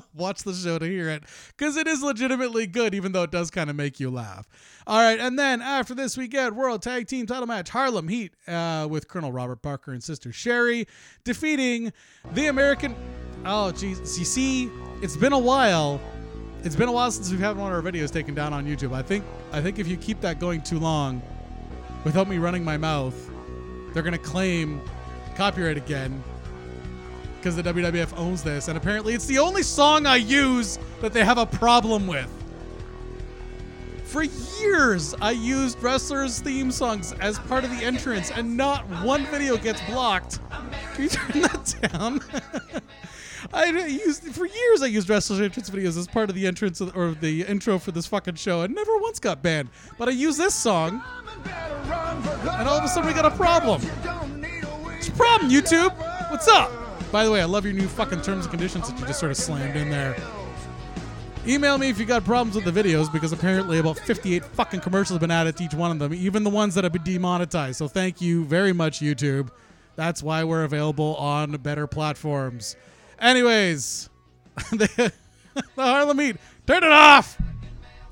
watch 0.14 0.44
the 0.44 0.54
show 0.54 0.78
to 0.78 0.86
hear 0.86 1.10
it 1.10 1.24
because 1.58 1.78
it 1.78 1.88
is 1.88 2.04
legitimately 2.04 2.68
good, 2.68 2.94
even 2.94 3.14
though 3.14 3.24
it 3.24 3.32
does 3.32 3.50
kind 3.50 3.70
of 3.70 3.78
make 3.78 4.02
you 4.02 4.12
laugh. 4.12 4.46
All 4.86 5.00
right, 5.02 5.18
and 5.18 5.40
then 5.40 5.62
after 5.62 5.96
this, 5.96 6.18
we 6.18 6.28
get 6.28 6.54
World 6.54 6.82
Tag 6.82 7.08
Team 7.08 7.26
Title 7.26 7.48
match 7.48 7.70
Harlem 7.70 8.10
Heat 8.10 8.34
uh, 8.50 8.86
with 8.90 9.08
Colonel 9.08 9.32
Robert 9.32 9.62
Parker 9.62 9.94
and 9.94 10.04
Sister 10.04 10.34
Sherri 10.34 10.86
defeating 11.24 11.94
the 12.34 12.48
American. 12.48 12.94
Oh, 13.46 13.72
jeez, 13.74 14.20
you 14.20 14.26
see, 14.26 14.70
it's 15.02 15.16
been 15.16 15.34
a 15.34 15.40
while 15.40 16.02
it's 16.64 16.76
been 16.76 16.90
a 16.90 16.92
while 16.92 17.10
since 17.10 17.32
we've 17.32 17.40
had 17.40 17.58
one 17.58 17.74
of 17.74 17.86
our 17.86 17.92
videos 17.92 18.12
taken 18.12 18.36
down 18.36 18.54
on 18.54 18.68
YouTube. 18.68 18.94
I 18.94 19.02
think 19.02 19.24
I 19.52 19.62
think 19.62 19.80
if 19.80 19.88
you 19.88 19.98
keep 19.98 20.22
that 20.22 20.40
going 20.40 20.62
too 20.62 20.78
long 20.78 21.22
without 22.04 22.28
me 22.28 22.38
running 22.38 22.64
my 22.64 22.78
mouth, 22.78 23.16
they're 23.94 24.04
gonna 24.04 24.18
claim 24.18 24.82
copyright 25.36 25.78
again 25.78 26.24
because 27.38 27.56
the 27.56 27.64
WWF 27.64 28.16
owns 28.18 28.44
this, 28.44 28.68
and 28.68 28.78
apparently 28.78 29.14
it's 29.14 29.26
the 29.26 29.40
only 29.40 29.64
song 29.64 30.06
I 30.06 30.18
use 30.18 30.78
that 31.02 31.12
they 31.12 31.26
have 31.26 31.40
a 31.40 31.46
problem 31.46 32.06
with. 32.06 32.30
For 34.06 34.24
years, 34.24 35.16
I 35.22 35.32
used 35.32 35.82
wrestlers' 35.82 36.40
theme 36.40 36.70
songs 36.70 37.14
as 37.14 37.40
part 37.40 37.64
of 37.64 37.72
the 37.72 37.84
entrance, 37.84 38.30
and 38.30 38.58
not 38.58 38.86
one 39.04 39.26
video 39.28 39.58
gets 39.58 39.82
blocked. 39.84 40.40
Can 40.94 41.04
you 41.04 41.10
turn 41.10 41.42
that 41.42 41.92
down? 41.94 42.22
I 43.54 43.66
used 43.88 44.24
for 44.36 44.46
years. 44.46 44.82
I 44.82 44.88
used 44.88 45.10
wrestlers' 45.10 45.42
entrance 45.42 45.70
videos 45.70 45.98
as 45.98 46.08
part 46.08 46.30
of 46.30 46.36
the 46.36 46.46
entrance 46.46 46.80
or 46.82 47.12
the 47.12 47.44
intro 47.44 47.80
for 47.80 47.92
this 47.92 48.06
fucking 48.06 48.36
show, 48.36 48.62
and 48.62 48.76
never 48.76 48.98
once 48.98 49.20
got 49.20 49.42
banned. 49.42 49.70
But 49.98 50.10
I 50.10 50.12
use 50.12 50.38
this 50.38 50.54
song, 50.54 51.02
and 51.46 52.68
all 52.68 52.78
of 52.78 52.84
a 52.84 52.88
sudden 52.88 53.08
we 53.08 53.14
got 53.14 53.26
a 53.26 53.36
problem. 53.36 53.82
What's 53.82 55.08
the 55.08 55.14
problem, 55.14 55.52
YouTube? 55.52 55.96
What's 56.30 56.48
up? 56.48 56.72
By 57.12 57.26
the 57.26 57.32
way, 57.32 57.42
I 57.42 57.46
love 57.46 57.66
your 57.66 57.74
new 57.74 57.88
fucking 57.88 58.22
terms 58.22 58.46
and 58.46 58.52
conditions 58.52 58.90
that 58.90 59.00
you 59.00 59.06
just 59.06 59.20
sort 59.20 59.32
of 59.32 59.38
slammed 59.38 59.76
in 59.76 59.90
there. 59.90 60.16
Email 61.46 61.78
me 61.80 61.90
if 61.90 62.00
you 62.00 62.06
got 62.06 62.24
problems 62.24 62.56
with 62.56 62.66
the 62.66 62.72
videos 62.72 63.12
because 63.12 63.34
apparently 63.34 63.80
about 63.80 63.98
58 63.98 64.46
fucking 64.46 64.80
commercials 64.80 65.16
have 65.16 65.22
been 65.22 65.32
added 65.32 65.58
to 65.58 65.64
each 65.64 65.74
one 65.74 65.90
of 65.92 65.98
them, 65.98 66.14
even 66.14 66.44
the 66.44 66.52
ones 66.52 66.76
that 66.76 66.84
have 66.84 66.94
been 66.94 67.04
demonetized. 67.04 67.78
So 67.78 67.88
thank 67.88 68.22
you 68.22 68.46
very 68.46 68.74
much, 68.74 69.00
YouTube. 69.00 69.50
That's 69.96 70.22
why 70.22 70.44
we're 70.44 70.64
available 70.64 71.16
on 71.16 71.52
better 71.54 71.88
platforms. 71.88 72.76
Anyways, 73.20 74.10
the, 74.72 75.12
the 75.54 75.62
Harlem 75.76 76.20
Heat, 76.20 76.38
turn 76.68 76.84
it 76.84 76.92
off. 76.92 77.42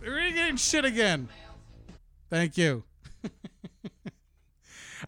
We're 0.01 0.31
getting 0.31 0.57
shit 0.57 0.85
again. 0.85 1.29
Thank 2.29 2.57
you. 2.57 2.83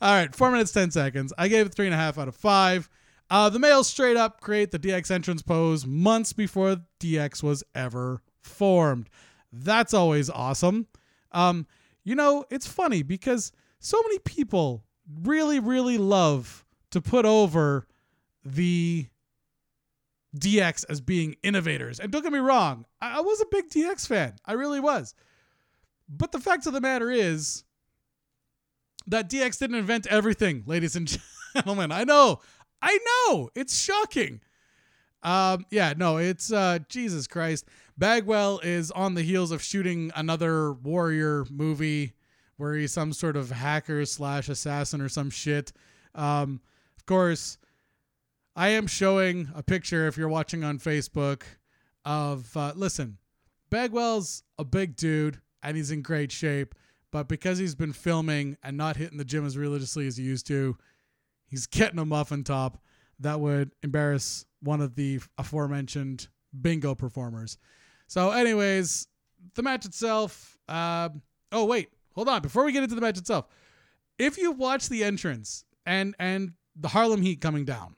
All 0.01 0.11
right, 0.11 0.33
four 0.35 0.49
minutes 0.49 0.71
ten 0.71 0.89
seconds. 0.89 1.31
I 1.37 1.47
gave 1.47 1.67
it 1.67 1.75
three 1.75 1.85
and 1.85 1.93
a 1.93 1.97
half 1.97 2.17
out 2.17 2.27
of 2.27 2.35
five. 2.35 2.89
Uh, 3.29 3.49
the 3.49 3.59
males 3.59 3.87
straight 3.87 4.17
up 4.17 4.41
create 4.41 4.71
the 4.71 4.79
DX 4.79 5.11
entrance 5.11 5.41
pose 5.41 5.85
months 5.85 6.33
before 6.33 6.77
DX 6.99 7.43
was 7.43 7.63
ever 7.75 8.21
formed. 8.41 9.09
That's 9.53 9.93
always 9.93 10.29
awesome. 10.29 10.87
Um, 11.31 11.67
you 12.03 12.15
know, 12.15 12.45
it's 12.49 12.67
funny 12.67 13.03
because 13.03 13.51
so 13.79 14.01
many 14.03 14.19
people 14.19 14.83
really, 15.23 15.59
really 15.59 15.97
love 15.97 16.65
to 16.89 16.99
put 16.99 17.25
over 17.25 17.87
the 18.43 19.07
DX 20.37 20.85
as 20.89 20.99
being 20.99 21.35
innovators. 21.43 21.99
And 21.99 22.11
don't 22.11 22.23
get 22.23 22.33
me 22.33 22.39
wrong, 22.39 22.85
I 23.01 23.21
was 23.21 23.39
a 23.41 23.45
big 23.51 23.69
DX 23.69 24.07
fan. 24.07 24.35
I 24.45 24.53
really 24.53 24.79
was. 24.79 25.13
But 26.09 26.31
the 26.31 26.39
fact 26.39 26.65
of 26.65 26.73
the 26.73 26.81
matter 26.81 27.11
is 27.11 27.63
that 29.07 29.29
DX 29.29 29.59
didn't 29.59 29.77
invent 29.77 30.07
everything, 30.07 30.63
ladies 30.65 30.95
and 30.95 31.19
gentlemen. 31.55 31.91
I 31.91 32.03
know. 32.03 32.39
I 32.81 32.97
know. 33.05 33.49
It's 33.55 33.77
shocking. 33.77 34.41
Um, 35.23 35.65
yeah, 35.69 35.93
no, 35.95 36.17
it's 36.17 36.51
uh 36.51 36.79
Jesus 36.89 37.27
Christ. 37.27 37.65
Bagwell 37.97 38.59
is 38.63 38.89
on 38.91 39.13
the 39.13 39.21
heels 39.21 39.51
of 39.51 39.61
shooting 39.61 40.11
another 40.15 40.73
warrior 40.73 41.45
movie 41.51 42.13
where 42.57 42.73
he's 42.75 42.91
some 42.91 43.13
sort 43.13 43.35
of 43.35 43.51
hacker 43.51 44.05
slash 44.05 44.49
assassin 44.49 45.01
or 45.01 45.09
some 45.09 45.29
shit. 45.29 45.71
Um, 46.15 46.61
of 46.97 47.05
course, 47.05 47.57
I 48.55 48.69
am 48.69 48.87
showing 48.87 49.49
a 49.55 49.63
picture 49.63 50.07
if 50.07 50.17
you're 50.17 50.29
watching 50.29 50.63
on 50.63 50.79
Facebook 50.79 51.43
of 52.05 52.55
uh, 52.57 52.73
listen, 52.75 53.17
Bagwell's 53.69 54.43
a 54.57 54.63
big 54.63 54.95
dude 54.95 55.39
and 55.63 55.77
he's 55.77 55.91
in 55.91 56.01
great 56.01 56.31
shape, 56.31 56.75
but 57.11 57.27
because 57.27 57.57
he's 57.57 57.75
been 57.75 57.93
filming 57.93 58.57
and 58.63 58.77
not 58.77 58.95
hitting 58.95 59.17
the 59.17 59.25
gym 59.25 59.45
as 59.45 59.57
religiously 59.57 60.07
as 60.07 60.17
he 60.17 60.23
used 60.23 60.47
to, 60.47 60.77
he's 61.45 61.67
getting 61.67 61.99
a 61.99 62.05
muffin 62.05 62.43
top 62.43 62.81
that 63.19 63.39
would 63.39 63.71
embarrass 63.83 64.45
one 64.61 64.81
of 64.81 64.95
the 64.95 65.19
aforementioned 65.37 66.27
bingo 66.59 66.95
performers. 66.95 67.57
So, 68.07 68.31
anyways, 68.31 69.07
the 69.55 69.63
match 69.63 69.85
itself. 69.85 70.57
Uh, 70.67 71.09
oh 71.51 71.65
wait, 71.65 71.89
hold 72.15 72.29
on. 72.29 72.41
Before 72.41 72.63
we 72.63 72.71
get 72.71 72.83
into 72.83 72.95
the 72.95 73.01
match 73.01 73.17
itself, 73.17 73.47
if 74.17 74.37
you 74.37 74.51
watch 74.51 74.89
the 74.89 75.03
entrance 75.03 75.65
and 75.85 76.15
and 76.19 76.53
the 76.75 76.87
Harlem 76.87 77.21
Heat 77.21 77.41
coming 77.41 77.65
down, 77.65 77.95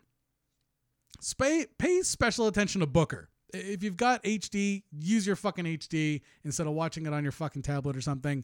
pay 1.38 1.66
pay 1.78 2.02
special 2.02 2.48
attention 2.48 2.82
to 2.82 2.88
Booker. 2.88 3.30
If 3.54 3.84
you've 3.84 3.98
got 3.98 4.24
HD, 4.24 4.84
use 4.92 5.28
your 5.28 5.36
fucking 5.36 5.66
HD 5.66 6.22
instead 6.44 6.66
of 6.66 6.74
watching 6.74 7.06
it 7.06 7.14
on 7.14 7.22
your 7.22 7.32
fucking 7.32 7.62
tablet 7.62 7.96
or 7.96 8.02
something. 8.02 8.44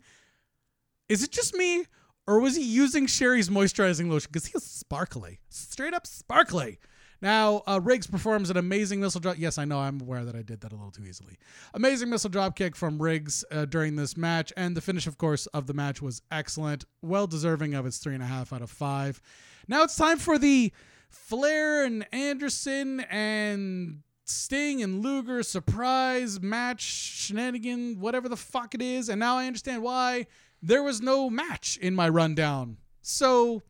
Is 1.10 1.24
it 1.24 1.32
just 1.32 1.56
me, 1.56 1.86
or 2.28 2.40
was 2.40 2.56
he 2.56 2.64
using 2.64 3.08
Sherri's 3.08 3.50
moisturizing 3.50 4.10
lotion? 4.10 4.30
Because 4.32 4.46
he 4.46 4.54
is 4.56 4.64
sparkly, 4.64 5.40
straight 5.50 5.94
up 5.94 6.06
sparkly. 6.06 6.80
Now, 7.22 7.64
uh, 7.68 7.82
Riggs 7.84 8.08
performs 8.08 8.50
an 8.50 8.56
amazing 8.56 9.02
missile 9.02 9.20
drop. 9.20 9.36
Yes, 9.38 9.58
I 9.58 9.66
know. 9.66 9.80
I'm 9.80 10.00
aware 10.00 10.24
that 10.24 10.36
I 10.36 10.42
did 10.42 10.62
that 10.62 10.72
a 10.72 10.76
little 10.76 10.92
too 10.92 11.04
easily. 11.04 11.38
Amazing 11.74 12.10
missile 12.10 12.30
drop 12.30 12.56
kick 12.56 12.76
from 12.76 13.02
Riggs 13.02 13.44
uh, 13.52 13.66
during 13.66 13.98
this 13.98 14.16
match, 14.16 14.54
and 14.56 14.78
the 14.78 14.82
finish, 14.82 15.06
of 15.06 15.18
course, 15.18 15.46
of 15.48 15.68
the 15.68 15.74
match 15.74 16.02
was 16.02 16.22
excellent. 16.32 16.86
Well 17.02 17.28
deserving 17.28 17.74
of 17.74 17.86
its 17.86 17.98
three 17.98 18.14
and 18.14 18.24
a 18.24 18.28
half 18.28 18.54
out 18.54 18.62
of 18.62 18.70
five. 18.70 19.22
Now 19.68 19.84
it's 19.84 19.96
time 19.96 20.18
for 20.18 20.38
the 20.38 20.72
Flair 21.10 21.84
and 21.84 22.06
Anderson 22.14 23.02
and 23.02 24.04
Sting 24.24 24.82
and 24.84 25.04
Luger 25.04 25.42
surprise 25.42 26.40
match 26.40 26.82
shenanigan, 26.82 28.00
whatever 28.00 28.30
the 28.30 28.38
fuck 28.38 28.76
it 28.76 28.82
is. 28.82 29.10
And 29.10 29.20
now 29.20 29.38
I 29.38 29.48
understand 29.48 29.82
why 29.82 30.28
there 30.62 30.84
was 30.84 31.02
no 31.02 31.30
match 31.30 31.78
in 31.78 31.96
my 31.96 32.10
rundown. 32.10 32.78
So 33.02 33.64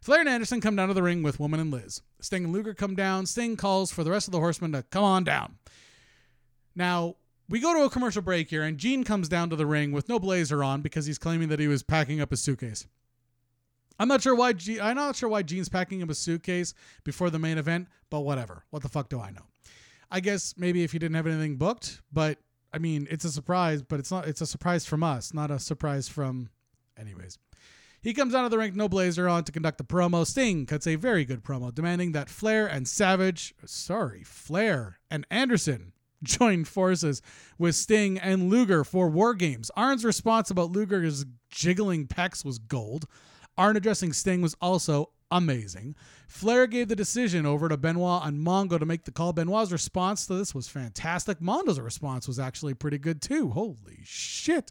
Flair 0.00 0.20
and 0.20 0.28
Anderson 0.28 0.60
come 0.60 0.76
down 0.76 0.88
to 0.88 0.94
the 0.94 1.02
ring 1.02 1.22
with 1.22 1.40
Woman 1.40 1.60
and 1.60 1.70
Liz. 1.70 2.02
Sting 2.20 2.44
and 2.44 2.52
Luger 2.52 2.74
come 2.74 2.94
down. 2.94 3.26
Sting 3.26 3.56
calls 3.56 3.90
for 3.90 4.04
the 4.04 4.10
rest 4.10 4.28
of 4.28 4.32
the 4.32 4.38
horsemen 4.38 4.72
to 4.72 4.82
come 4.82 5.04
on 5.04 5.24
down. 5.24 5.56
Now, 6.74 7.16
we 7.48 7.60
go 7.60 7.74
to 7.74 7.84
a 7.84 7.90
commercial 7.90 8.22
break 8.22 8.50
here, 8.50 8.62
and 8.62 8.78
Gene 8.78 9.04
comes 9.04 9.28
down 9.28 9.50
to 9.50 9.56
the 9.56 9.66
ring 9.66 9.92
with 9.92 10.08
no 10.08 10.18
blazer 10.18 10.64
on 10.64 10.82
because 10.82 11.06
he's 11.06 11.18
claiming 11.18 11.48
that 11.48 11.60
he 11.60 11.68
was 11.68 11.82
packing 11.82 12.20
up 12.20 12.30
his 12.30 12.42
suitcase. 12.42 12.86
I'm 13.98 14.08
not 14.08 14.22
sure 14.22 14.34
why 14.34 14.54
G- 14.54 14.80
I'm 14.80 14.96
not 14.96 15.16
sure 15.16 15.28
why 15.28 15.42
Gene's 15.42 15.68
packing 15.68 16.02
up 16.02 16.10
a 16.10 16.14
suitcase 16.14 16.74
before 17.04 17.30
the 17.30 17.38
main 17.38 17.58
event, 17.58 17.88
but 18.10 18.20
whatever. 18.20 18.64
What 18.70 18.82
the 18.82 18.88
fuck 18.88 19.08
do 19.08 19.20
I 19.20 19.30
know? 19.30 19.46
I 20.10 20.20
guess 20.20 20.54
maybe 20.56 20.82
if 20.82 20.92
he 20.92 20.98
didn't 20.98 21.16
have 21.16 21.26
anything 21.26 21.56
booked, 21.56 22.00
but 22.12 22.38
I 22.74 22.78
mean, 22.78 23.06
it's 23.08 23.24
a 23.24 23.30
surprise, 23.30 23.82
but 23.82 24.00
it's 24.00 24.10
not 24.10 24.26
it's 24.26 24.40
a 24.40 24.46
surprise 24.46 24.84
from 24.84 25.04
us, 25.04 25.32
not 25.32 25.50
a 25.50 25.60
surprise 25.60 26.08
from 26.08 26.50
anyways. 26.98 27.38
He 28.02 28.12
comes 28.12 28.34
out 28.34 28.44
of 28.44 28.50
the 28.50 28.58
ring, 28.58 28.74
no 28.74 28.88
blazer 28.88 29.28
on, 29.28 29.44
to 29.44 29.52
conduct 29.52 29.78
the 29.78 29.84
promo. 29.84 30.26
Sting 30.26 30.66
cuts 30.66 30.86
a 30.86 30.96
very 30.96 31.24
good 31.24 31.42
promo, 31.42 31.74
demanding 31.74 32.12
that 32.12 32.28
Flair 32.28 32.66
and 32.66 32.86
Savage, 32.86 33.54
sorry, 33.64 34.22
Flair 34.24 34.98
and 35.10 35.24
Anderson 35.30 35.92
join 36.22 36.64
forces 36.64 37.22
with 37.58 37.76
Sting 37.76 38.18
and 38.18 38.50
Luger 38.50 38.84
for 38.84 39.08
War 39.08 39.34
Games. 39.34 39.70
Arn's 39.76 40.04
response 40.04 40.50
about 40.50 40.72
Luger's 40.72 41.24
jiggling 41.48 42.06
pecs 42.06 42.44
was 42.44 42.58
gold. 42.58 43.06
Arn 43.56 43.76
addressing 43.76 44.12
Sting 44.12 44.42
was 44.42 44.56
also 44.60 45.10
amazing. 45.34 45.96
Flair 46.28 46.66
gave 46.66 46.88
the 46.88 46.96
decision 46.96 47.44
over 47.44 47.68
to 47.68 47.76
Benoit 47.76 48.22
and 48.24 48.44
Mongo 48.44 48.78
to 48.78 48.86
make 48.86 49.04
the 49.04 49.10
call. 49.10 49.32
Benoit's 49.32 49.72
response 49.72 50.26
to 50.26 50.34
this 50.34 50.54
was 50.54 50.68
fantastic. 50.68 51.40
Mongo's 51.40 51.80
response 51.80 52.26
was 52.26 52.38
actually 52.38 52.72
pretty 52.72 52.98
good 52.98 53.20
too. 53.20 53.50
Holy 53.50 53.98
shit. 54.04 54.70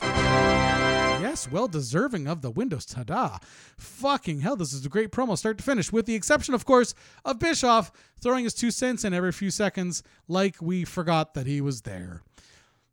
Yes, 0.00 1.50
well 1.50 1.68
deserving 1.68 2.26
of 2.26 2.42
the 2.42 2.50
Windows 2.50 2.86
tada. 2.86 3.42
Fucking 3.76 4.40
hell, 4.40 4.56
this 4.56 4.72
is 4.72 4.86
a 4.86 4.88
great 4.88 5.10
promo 5.10 5.36
start 5.36 5.58
to 5.58 5.64
finish, 5.64 5.92
with 5.92 6.06
the 6.06 6.14
exception, 6.14 6.54
of 6.54 6.64
course, 6.64 6.94
of 7.24 7.38
Bischoff 7.38 7.92
throwing 8.20 8.44
his 8.44 8.54
two 8.54 8.70
cents 8.70 9.04
in 9.04 9.12
every 9.12 9.32
few 9.32 9.50
seconds 9.50 10.02
like 10.28 10.56
we 10.62 10.84
forgot 10.84 11.34
that 11.34 11.46
he 11.46 11.60
was 11.60 11.82
there. 11.82 12.22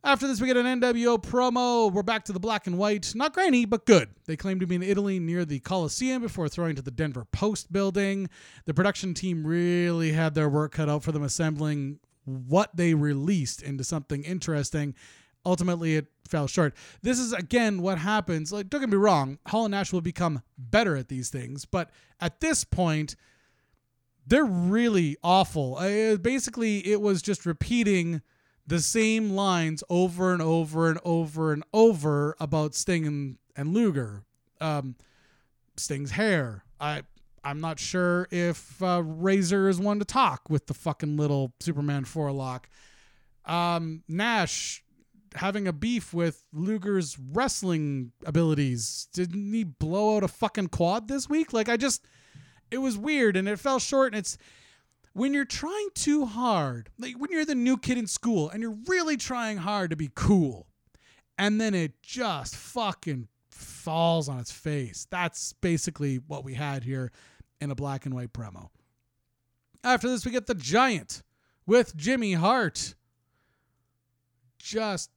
After 0.06 0.28
this, 0.28 0.40
we 0.40 0.46
get 0.46 0.56
an 0.56 0.80
NWO 0.80 1.20
promo. 1.20 1.92
We're 1.92 2.04
back 2.04 2.26
to 2.26 2.32
the 2.32 2.40
black 2.40 2.68
and 2.68 2.78
white. 2.78 3.14
Not 3.16 3.34
grainy, 3.34 3.66
but 3.66 3.88
good. 3.88 4.10
They 4.28 4.38
claim 4.38 4.60
to 4.60 4.68
be 4.68 4.76
in 4.76 4.84
Italy 4.84 5.20
near 5.20 5.46
the 5.46 5.60
Coliseum 5.62 6.22
before 6.22 6.48
throwing 6.48 6.76
to 6.76 6.84
the 6.84 6.92
Denver 6.92 7.26
Post 7.32 7.74
building. 7.74 8.30
The 8.66 8.74
production 8.76 9.16
team 9.16 9.48
really 9.48 10.12
had 10.12 10.36
their 10.36 10.48
work 10.48 10.74
cut 10.74 10.90
out 10.90 11.02
for 11.02 11.12
them 11.12 11.24
assembling 11.24 11.98
what 12.24 12.78
they 12.78 12.94
released 12.94 13.64
into 13.64 13.84
something 13.84 14.24
interesting 14.24 14.94
ultimately 15.44 15.96
it 15.96 16.08
fell 16.28 16.48
short. 16.48 16.76
This 17.04 17.20
is 17.20 17.32
again 17.32 17.80
what 17.80 18.00
happens. 18.00 18.52
Like, 18.52 18.68
don't 18.68 18.82
get 18.82 18.90
me 18.90 18.98
wrong, 18.98 19.38
Hall 19.46 19.66
and 19.66 19.72
Nash 19.74 19.94
will 19.94 20.02
become 20.02 20.42
better 20.58 20.96
at 20.96 21.08
these 21.08 21.30
things, 21.30 21.66
but 21.66 21.92
at 22.20 22.42
this 22.42 22.64
point, 22.64 23.16
they're 24.26 24.44
really 24.44 25.18
awful. 25.24 25.78
Uh, 25.78 26.16
basically, 26.16 26.80
it 26.88 27.00
was 27.00 27.22
just 27.22 27.46
repeating 27.46 28.24
the 28.68 28.80
same 28.80 29.32
lines 29.32 29.84
over 29.90 30.34
and 30.34 30.42
over 30.42 30.90
and 30.90 31.00
over 31.04 31.54
and 31.54 31.64
over 31.74 32.36
about 32.40 32.76
Sting 32.76 33.06
and, 33.06 33.38
and 33.56 33.74
Luger. 33.74 34.24
Um, 34.60 34.96
Sting's 35.78 36.12
hair. 36.12 36.64
I 36.80 37.04
I'm 37.44 37.62
not 37.62 37.80
sure 37.80 38.28
if 38.32 38.82
uh, 38.82 39.04
Razor 39.06 39.70
is 39.70 39.80
one 39.80 40.00
to 40.00 40.06
talk 40.06 40.50
with 40.50 40.66
the 40.66 40.74
fucking 40.74 41.16
little 41.16 41.54
Superman 41.60 42.06
forelock. 42.06 42.68
Um, 43.46 44.04
Nash 44.08 44.84
having 45.36 45.68
a 45.68 45.74
beef 45.74 46.14
with 46.14 46.44
Luger's 46.52 47.20
wrestling 47.20 48.14
abilities. 48.26 49.08
Didn't 49.14 49.54
he 49.54 49.64
blow 49.64 50.18
out 50.18 50.24
a 50.24 50.28
fucking 50.28 50.70
quad 50.70 51.08
this 51.08 51.30
week? 51.30 51.54
Like 51.54 51.70
I 51.70 51.78
just 51.78 52.06
it 52.72 52.80
was 52.80 52.98
weird 52.98 53.38
and 53.38 53.48
it 53.48 53.60
fell 53.60 53.80
short 53.80 54.14
and 54.14 54.20
it's 54.20 54.38
when 55.16 55.34
you're 55.34 55.46
trying 55.46 55.88
too 55.96 56.26
hard, 56.26 56.90
like 57.00 57.18
when 57.18 57.32
you're 57.32 57.46
the 57.46 57.56
new 57.56 57.78
kid 57.78 57.98
in 57.98 58.06
school 58.06 58.50
and 58.50 58.62
you're 58.62 58.78
really 58.86 59.16
trying 59.16 59.56
hard 59.56 59.92
to 59.92 59.96
be 59.96 60.10
cool, 60.14 60.68
and 61.38 61.60
then 61.60 61.74
it 61.74 62.04
just 62.04 62.54
fucking 62.54 63.30
falls 63.50 64.28
on 64.28 64.40
its 64.40 64.52
face. 64.52 65.08
That's 65.10 65.54
basically 65.54 66.18
what 66.18 66.44
we 66.44 66.54
had 66.54 66.84
here 66.84 67.14
in 67.62 67.72
a 67.72 67.76
black 67.76 68.06
and 68.06 68.14
white 68.14 68.34
promo. 68.34 68.68
After 69.86 70.10
this, 70.10 70.26
we 70.26 70.32
get 70.32 70.48
the 70.48 70.54
Giant 70.54 71.24
with 71.66 71.96
Jimmy 71.96 72.34
Hart. 72.34 72.96
Just 74.60 75.12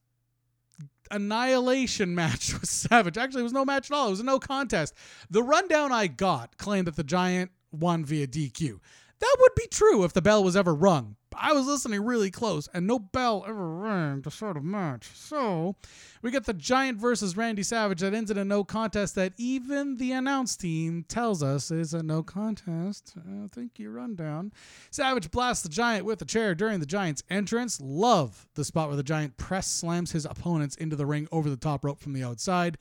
annihilation 1.11 2.15
match 2.15 2.53
with 2.53 2.69
Savage. 2.69 3.17
Actually, 3.17 3.41
it 3.41 3.43
was 3.43 3.53
no 3.53 3.65
match 3.65 3.91
at 3.91 3.95
all. 3.95 4.07
It 4.07 4.11
was 4.11 4.21
a 4.21 4.23
no 4.23 4.39
contest. 4.39 4.93
The 5.29 5.43
rundown 5.43 5.91
I 5.91 6.07
got 6.07 6.57
claimed 6.57 6.87
that 6.87 6.95
the 6.95 7.03
Giant 7.03 7.51
won 7.73 8.05
via 8.05 8.27
DQ. 8.27 8.79
That 9.19 9.35
would 9.39 9.55
be 9.55 9.67
true 9.67 10.03
if 10.03 10.13
the 10.13 10.21
bell 10.21 10.43
was 10.43 10.55
ever 10.55 10.73
rung. 10.73 11.15
I 11.41 11.53
was 11.53 11.67
listening 11.67 12.03
really 12.03 12.31
close, 12.31 12.67
and 12.73 12.85
no 12.85 12.99
bell 12.99 13.45
ever 13.47 13.69
rang 13.69 14.21
to 14.23 14.31
start 14.31 14.57
a 14.57 14.61
match. 14.61 15.09
So 15.13 15.75
we 16.21 16.31
get 16.31 16.45
the 16.45 16.53
Giant 16.53 16.99
versus 16.99 17.37
Randy 17.37 17.63
Savage 17.63 18.01
that 18.01 18.13
ends 18.13 18.29
in 18.29 18.37
a 18.37 18.43
no 18.43 18.63
contest 18.63 19.15
that 19.15 19.33
even 19.37 19.97
the 19.97 20.11
announce 20.11 20.57
team 20.57 21.05
tells 21.07 21.41
us 21.41 21.71
is 21.71 21.93
a 21.93 22.03
no 22.03 22.23
contest. 22.23 23.13
Uh, 23.17 23.47
thank 23.53 23.79
you, 23.79 23.89
rundown. 23.89 24.51
Savage 24.91 25.31
blasts 25.31 25.63
the 25.63 25.69
Giant 25.69 26.05
with 26.05 26.21
a 26.21 26.25
chair 26.25 26.53
during 26.55 26.79
the 26.79 26.85
Giant's 26.85 27.23
entrance. 27.29 27.79
Love 27.81 28.47
the 28.55 28.65
spot 28.65 28.87
where 28.87 28.97
the 28.97 29.03
Giant 29.03 29.37
press 29.37 29.67
slams 29.67 30.11
his 30.11 30.25
opponents 30.25 30.75
into 30.75 30.95
the 30.95 31.05
ring 31.05 31.27
over 31.31 31.49
the 31.49 31.57
top 31.57 31.85
rope 31.85 31.99
from 31.99 32.13
the 32.13 32.23
outside. 32.23 32.77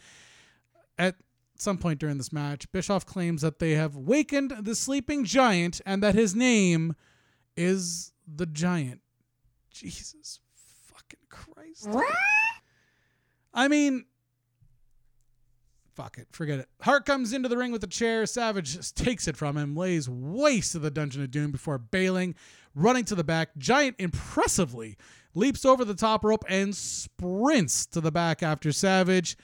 At 0.98 1.14
some 1.58 1.78
point 1.78 1.98
during 1.98 2.18
this 2.18 2.32
match, 2.32 2.70
Bischoff 2.72 3.04
claims 3.04 3.42
that 3.42 3.58
they 3.58 3.72
have 3.72 3.96
wakened 3.96 4.54
the 4.60 4.74
sleeping 4.74 5.24
giant 5.24 5.80
and 5.84 6.02
that 6.02 6.14
his 6.14 6.34
name 6.34 6.94
is 7.56 8.12
the 8.26 8.46
giant. 8.46 9.00
Jesus 9.70 10.40
fucking 10.86 11.20
Christ. 11.28 11.88
I 13.52 13.68
mean, 13.68 14.04
fuck 15.94 16.18
it, 16.18 16.28
forget 16.30 16.60
it. 16.60 16.68
Hart 16.82 17.06
comes 17.06 17.32
into 17.32 17.48
the 17.48 17.56
ring 17.56 17.72
with 17.72 17.80
the 17.80 17.86
chair. 17.88 18.24
Savage 18.26 18.76
just 18.76 18.96
takes 18.96 19.26
it 19.26 19.36
from 19.36 19.56
him, 19.56 19.74
lays 19.74 20.08
waste 20.08 20.72
to 20.72 20.78
the 20.78 20.90
Dungeon 20.90 21.22
of 21.22 21.30
Doom 21.30 21.50
before 21.50 21.78
bailing, 21.78 22.34
running 22.74 23.04
to 23.06 23.16
the 23.16 23.24
back. 23.24 23.56
Giant 23.58 23.96
impressively 23.98 24.96
leaps 25.34 25.64
over 25.64 25.84
the 25.84 25.94
top 25.94 26.24
rope 26.24 26.44
and 26.48 26.74
sprints 26.74 27.84
to 27.86 28.00
the 28.00 28.12
back 28.12 28.42
after 28.42 28.70
Savage 28.70 29.36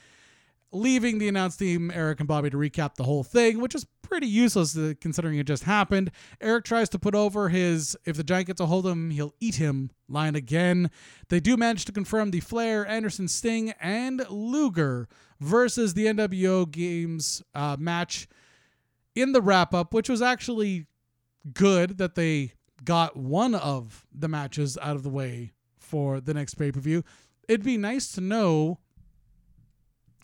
leaving 0.71 1.17
the 1.17 1.27
announce 1.27 1.55
team, 1.55 1.91
Eric 1.93 2.19
and 2.19 2.27
Bobby, 2.27 2.49
to 2.49 2.57
recap 2.57 2.95
the 2.95 3.03
whole 3.03 3.23
thing, 3.23 3.59
which 3.59 3.75
is 3.75 3.85
pretty 4.01 4.27
useless 4.27 4.77
uh, 4.77 4.93
considering 5.01 5.37
it 5.37 5.47
just 5.47 5.63
happened. 5.63 6.11
Eric 6.41 6.65
tries 6.65 6.89
to 6.89 6.99
put 6.99 7.15
over 7.15 7.49
his 7.49 7.97
if 8.05 8.17
the 8.17 8.23
giant 8.23 8.47
gets 8.47 8.61
a 8.61 8.65
hold 8.65 8.85
of 8.85 8.91
him, 8.91 9.09
he'll 9.11 9.33
eat 9.39 9.55
him 9.55 9.89
line 10.07 10.35
again. 10.35 10.91
They 11.29 11.39
do 11.39 11.57
manage 11.57 11.85
to 11.85 11.91
confirm 11.91 12.31
the 12.31 12.39
Flair, 12.39 12.87
Anderson, 12.87 13.27
Sting, 13.27 13.71
and 13.79 14.25
Luger 14.29 15.07
versus 15.39 15.93
the 15.93 16.05
NWO 16.05 16.69
Games 16.69 17.41
uh, 17.53 17.77
match 17.79 18.27
in 19.15 19.31
the 19.31 19.41
wrap 19.41 19.73
up, 19.73 19.93
which 19.93 20.09
was 20.09 20.21
actually 20.21 20.85
good 21.53 21.97
that 21.97 22.15
they 22.15 22.53
got 22.83 23.15
one 23.15 23.55
of 23.55 24.05
the 24.13 24.27
matches 24.27 24.77
out 24.81 24.95
of 24.95 25.03
the 25.03 25.09
way 25.09 25.51
for 25.79 26.19
the 26.19 26.33
next 26.33 26.55
pay 26.55 26.71
per 26.71 26.79
view. 26.79 27.03
It'd 27.47 27.63
be 27.63 27.77
nice 27.77 28.11
to 28.13 28.21
know 28.21 28.79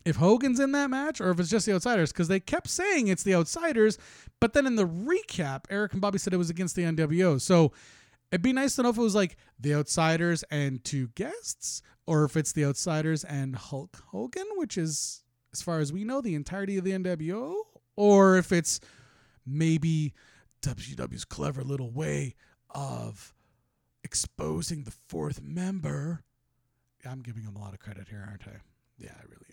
if 0.05 0.15
Hogan's 0.17 0.59
in 0.59 0.71
that 0.71 0.89
match 0.89 1.21
or 1.21 1.29
if 1.31 1.39
it's 1.39 1.49
just 1.49 1.65
the 1.65 1.73
outsiders 1.73 2.11
because 2.11 2.27
they 2.27 2.39
kept 2.39 2.67
saying 2.67 3.07
it's 3.07 3.23
the 3.23 3.35
outsiders, 3.35 3.97
but 4.39 4.53
then 4.53 4.65
in 4.65 4.75
the 4.75 4.87
recap, 4.87 5.65
Eric 5.69 5.93
and 5.93 6.01
Bobby 6.01 6.17
said 6.17 6.33
it 6.33 6.37
was 6.37 6.49
against 6.49 6.75
the 6.75 6.83
NWO. 6.83 7.39
So 7.39 7.71
It'd 8.31 8.41
be 8.41 8.53
nice 8.53 8.75
to 8.77 8.83
know 8.83 8.89
if 8.89 8.97
it 8.97 9.01
was 9.01 9.15
like 9.15 9.35
the 9.59 9.75
Outsiders 9.75 10.43
and 10.49 10.81
two 10.83 11.09
guests, 11.15 11.81
or 12.07 12.23
if 12.23 12.37
it's 12.37 12.53
the 12.53 12.63
Outsiders 12.63 13.25
and 13.25 13.55
Hulk 13.57 14.01
Hogan, 14.07 14.47
which 14.55 14.77
is, 14.77 15.23
as 15.51 15.61
far 15.61 15.79
as 15.79 15.91
we 15.91 16.05
know, 16.05 16.21
the 16.21 16.35
entirety 16.35 16.77
of 16.77 16.85
the 16.85 16.91
NWO, 16.91 17.55
or 17.97 18.37
if 18.37 18.53
it's 18.53 18.79
maybe 19.45 20.13
WCW's 20.61 21.25
clever 21.25 21.61
little 21.61 21.91
way 21.91 22.35
of 22.69 23.33
exposing 24.03 24.83
the 24.83 24.91
fourth 24.91 25.41
member. 25.41 26.23
I'm 27.05 27.21
giving 27.21 27.43
him 27.43 27.57
a 27.57 27.59
lot 27.59 27.73
of 27.73 27.79
credit 27.79 28.07
here, 28.07 28.25
aren't 28.25 28.47
I? 28.47 28.61
Yeah, 28.97 29.11
I 29.13 29.23
really. 29.23 29.50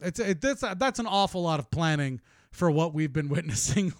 It's 0.00 0.18
it, 0.18 0.40
that's 0.40 0.62
that's 0.76 0.98
an 0.98 1.06
awful 1.06 1.42
lot 1.42 1.60
of 1.60 1.70
planning 1.70 2.20
for 2.50 2.70
what 2.70 2.94
we've 2.94 3.12
been 3.12 3.28
witnessing 3.30 3.92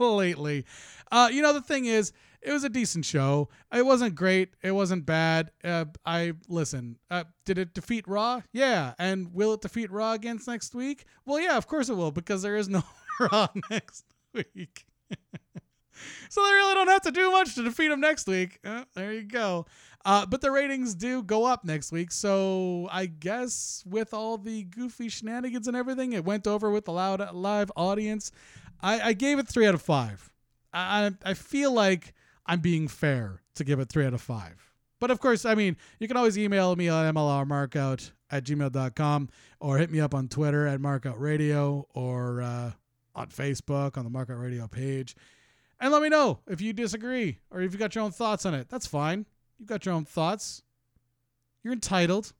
lately. 0.00 0.64
Uh, 1.10 1.28
you 1.32 1.42
know, 1.42 1.52
the 1.52 1.60
thing 1.60 1.86
is, 1.86 2.12
it 2.42 2.52
was 2.52 2.64
a 2.64 2.68
decent 2.68 3.04
show. 3.04 3.48
It 3.72 3.84
wasn't 3.84 4.14
great. 4.14 4.54
It 4.62 4.72
wasn't 4.72 5.04
bad. 5.04 5.50
Uh, 5.62 5.86
I 6.06 6.32
listen. 6.48 6.96
Uh, 7.10 7.24
did 7.44 7.58
it 7.58 7.74
defeat 7.74 8.08
Raw? 8.08 8.40
Yeah. 8.52 8.94
And 8.98 9.34
will 9.34 9.54
it 9.54 9.60
defeat 9.60 9.90
Raw 9.90 10.12
against 10.12 10.48
next 10.48 10.74
week? 10.74 11.04
Well, 11.26 11.40
yeah, 11.40 11.56
of 11.56 11.66
course 11.66 11.88
it 11.88 11.94
will 11.94 12.12
because 12.12 12.42
there 12.42 12.56
is 12.56 12.68
no 12.68 12.82
Raw 13.20 13.48
next 13.70 14.06
week. 14.32 14.86
so 16.30 16.44
they 16.44 16.52
really 16.52 16.74
don't 16.74 16.88
have 16.88 17.02
to 17.02 17.10
do 17.10 17.30
much 17.30 17.54
to 17.56 17.62
defeat 17.62 17.88
them 17.88 18.00
next 18.00 18.26
week. 18.26 18.58
Uh, 18.64 18.84
there 18.94 19.12
you 19.12 19.24
go. 19.24 19.66
Uh, 20.04 20.24
but 20.24 20.40
the 20.40 20.50
ratings 20.50 20.94
do 20.94 21.22
go 21.22 21.44
up 21.44 21.64
next 21.64 21.92
week. 21.92 22.10
So 22.10 22.88
I 22.90 23.06
guess 23.06 23.84
with 23.86 24.14
all 24.14 24.38
the 24.38 24.64
goofy 24.64 25.08
shenanigans 25.08 25.68
and 25.68 25.76
everything, 25.76 26.12
it 26.14 26.24
went 26.24 26.46
over 26.46 26.70
with 26.70 26.86
the 26.86 26.92
loud 26.92 27.34
live 27.34 27.70
audience. 27.76 28.32
I, 28.80 29.00
I 29.00 29.12
gave 29.12 29.38
it 29.38 29.46
three 29.46 29.66
out 29.66 29.74
of 29.74 29.82
five. 29.82 30.32
I, 30.72 31.10
I 31.24 31.34
feel 31.34 31.72
like 31.72 32.14
I'm 32.46 32.60
being 32.60 32.88
fair 32.88 33.42
to 33.56 33.64
give 33.64 33.78
it 33.78 33.88
three 33.90 34.06
out 34.06 34.14
of 34.14 34.22
five. 34.22 34.70
But 35.00 35.10
of 35.10 35.20
course, 35.20 35.44
I 35.44 35.54
mean, 35.54 35.76
you 35.98 36.08
can 36.08 36.16
always 36.16 36.38
email 36.38 36.74
me 36.76 36.88
at 36.88 37.14
mlrmarkout 37.14 38.12
at 38.30 38.44
gmail.com 38.44 39.28
or 39.60 39.78
hit 39.78 39.90
me 39.90 40.00
up 40.00 40.14
on 40.14 40.28
Twitter 40.28 40.66
at 40.66 40.80
markoutradio 40.80 41.84
or 41.94 42.42
uh, 42.42 42.70
on 43.14 43.28
Facebook 43.28 43.98
on 43.98 44.04
the 44.04 44.10
Markout 44.10 44.40
Radio 44.40 44.66
page. 44.68 45.16
And 45.80 45.92
let 45.92 46.02
me 46.02 46.08
know 46.08 46.40
if 46.46 46.60
you 46.60 46.72
disagree 46.72 47.38
or 47.50 47.60
if 47.62 47.72
you 47.72 47.78
got 47.78 47.94
your 47.94 48.04
own 48.04 48.12
thoughts 48.12 48.44
on 48.46 48.54
it. 48.54 48.68
That's 48.68 48.86
fine. 48.86 49.26
You've 49.60 49.68
got 49.68 49.84
your 49.84 49.94
own 49.94 50.06
thoughts. 50.06 50.62
You're 51.62 51.74
entitled. 51.74 52.32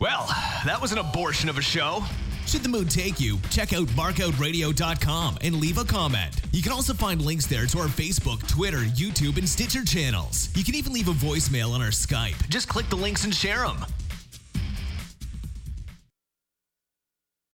Well, 0.00 0.28
that 0.64 0.78
was 0.80 0.92
an 0.92 0.98
abortion 0.98 1.48
of 1.48 1.58
a 1.58 1.60
show. 1.60 2.04
Should 2.46 2.62
the 2.62 2.68
mood 2.68 2.88
take 2.88 3.18
you, 3.18 3.38
check 3.50 3.72
out 3.72 3.88
markoutradio.com 3.88 5.38
and 5.42 5.56
leave 5.56 5.76
a 5.76 5.84
comment. 5.84 6.40
You 6.52 6.62
can 6.62 6.70
also 6.70 6.94
find 6.94 7.20
links 7.20 7.46
there 7.46 7.66
to 7.66 7.78
our 7.80 7.88
Facebook, 7.88 8.46
Twitter, 8.48 8.78
YouTube, 8.78 9.38
and 9.38 9.48
Stitcher 9.48 9.84
channels. 9.84 10.50
You 10.54 10.62
can 10.62 10.76
even 10.76 10.92
leave 10.92 11.08
a 11.08 11.12
voicemail 11.12 11.72
on 11.72 11.82
our 11.82 11.88
Skype. 11.88 12.48
Just 12.48 12.68
click 12.68 12.88
the 12.88 12.96
links 12.96 13.24
and 13.24 13.34
share 13.34 13.66
them. 13.66 13.84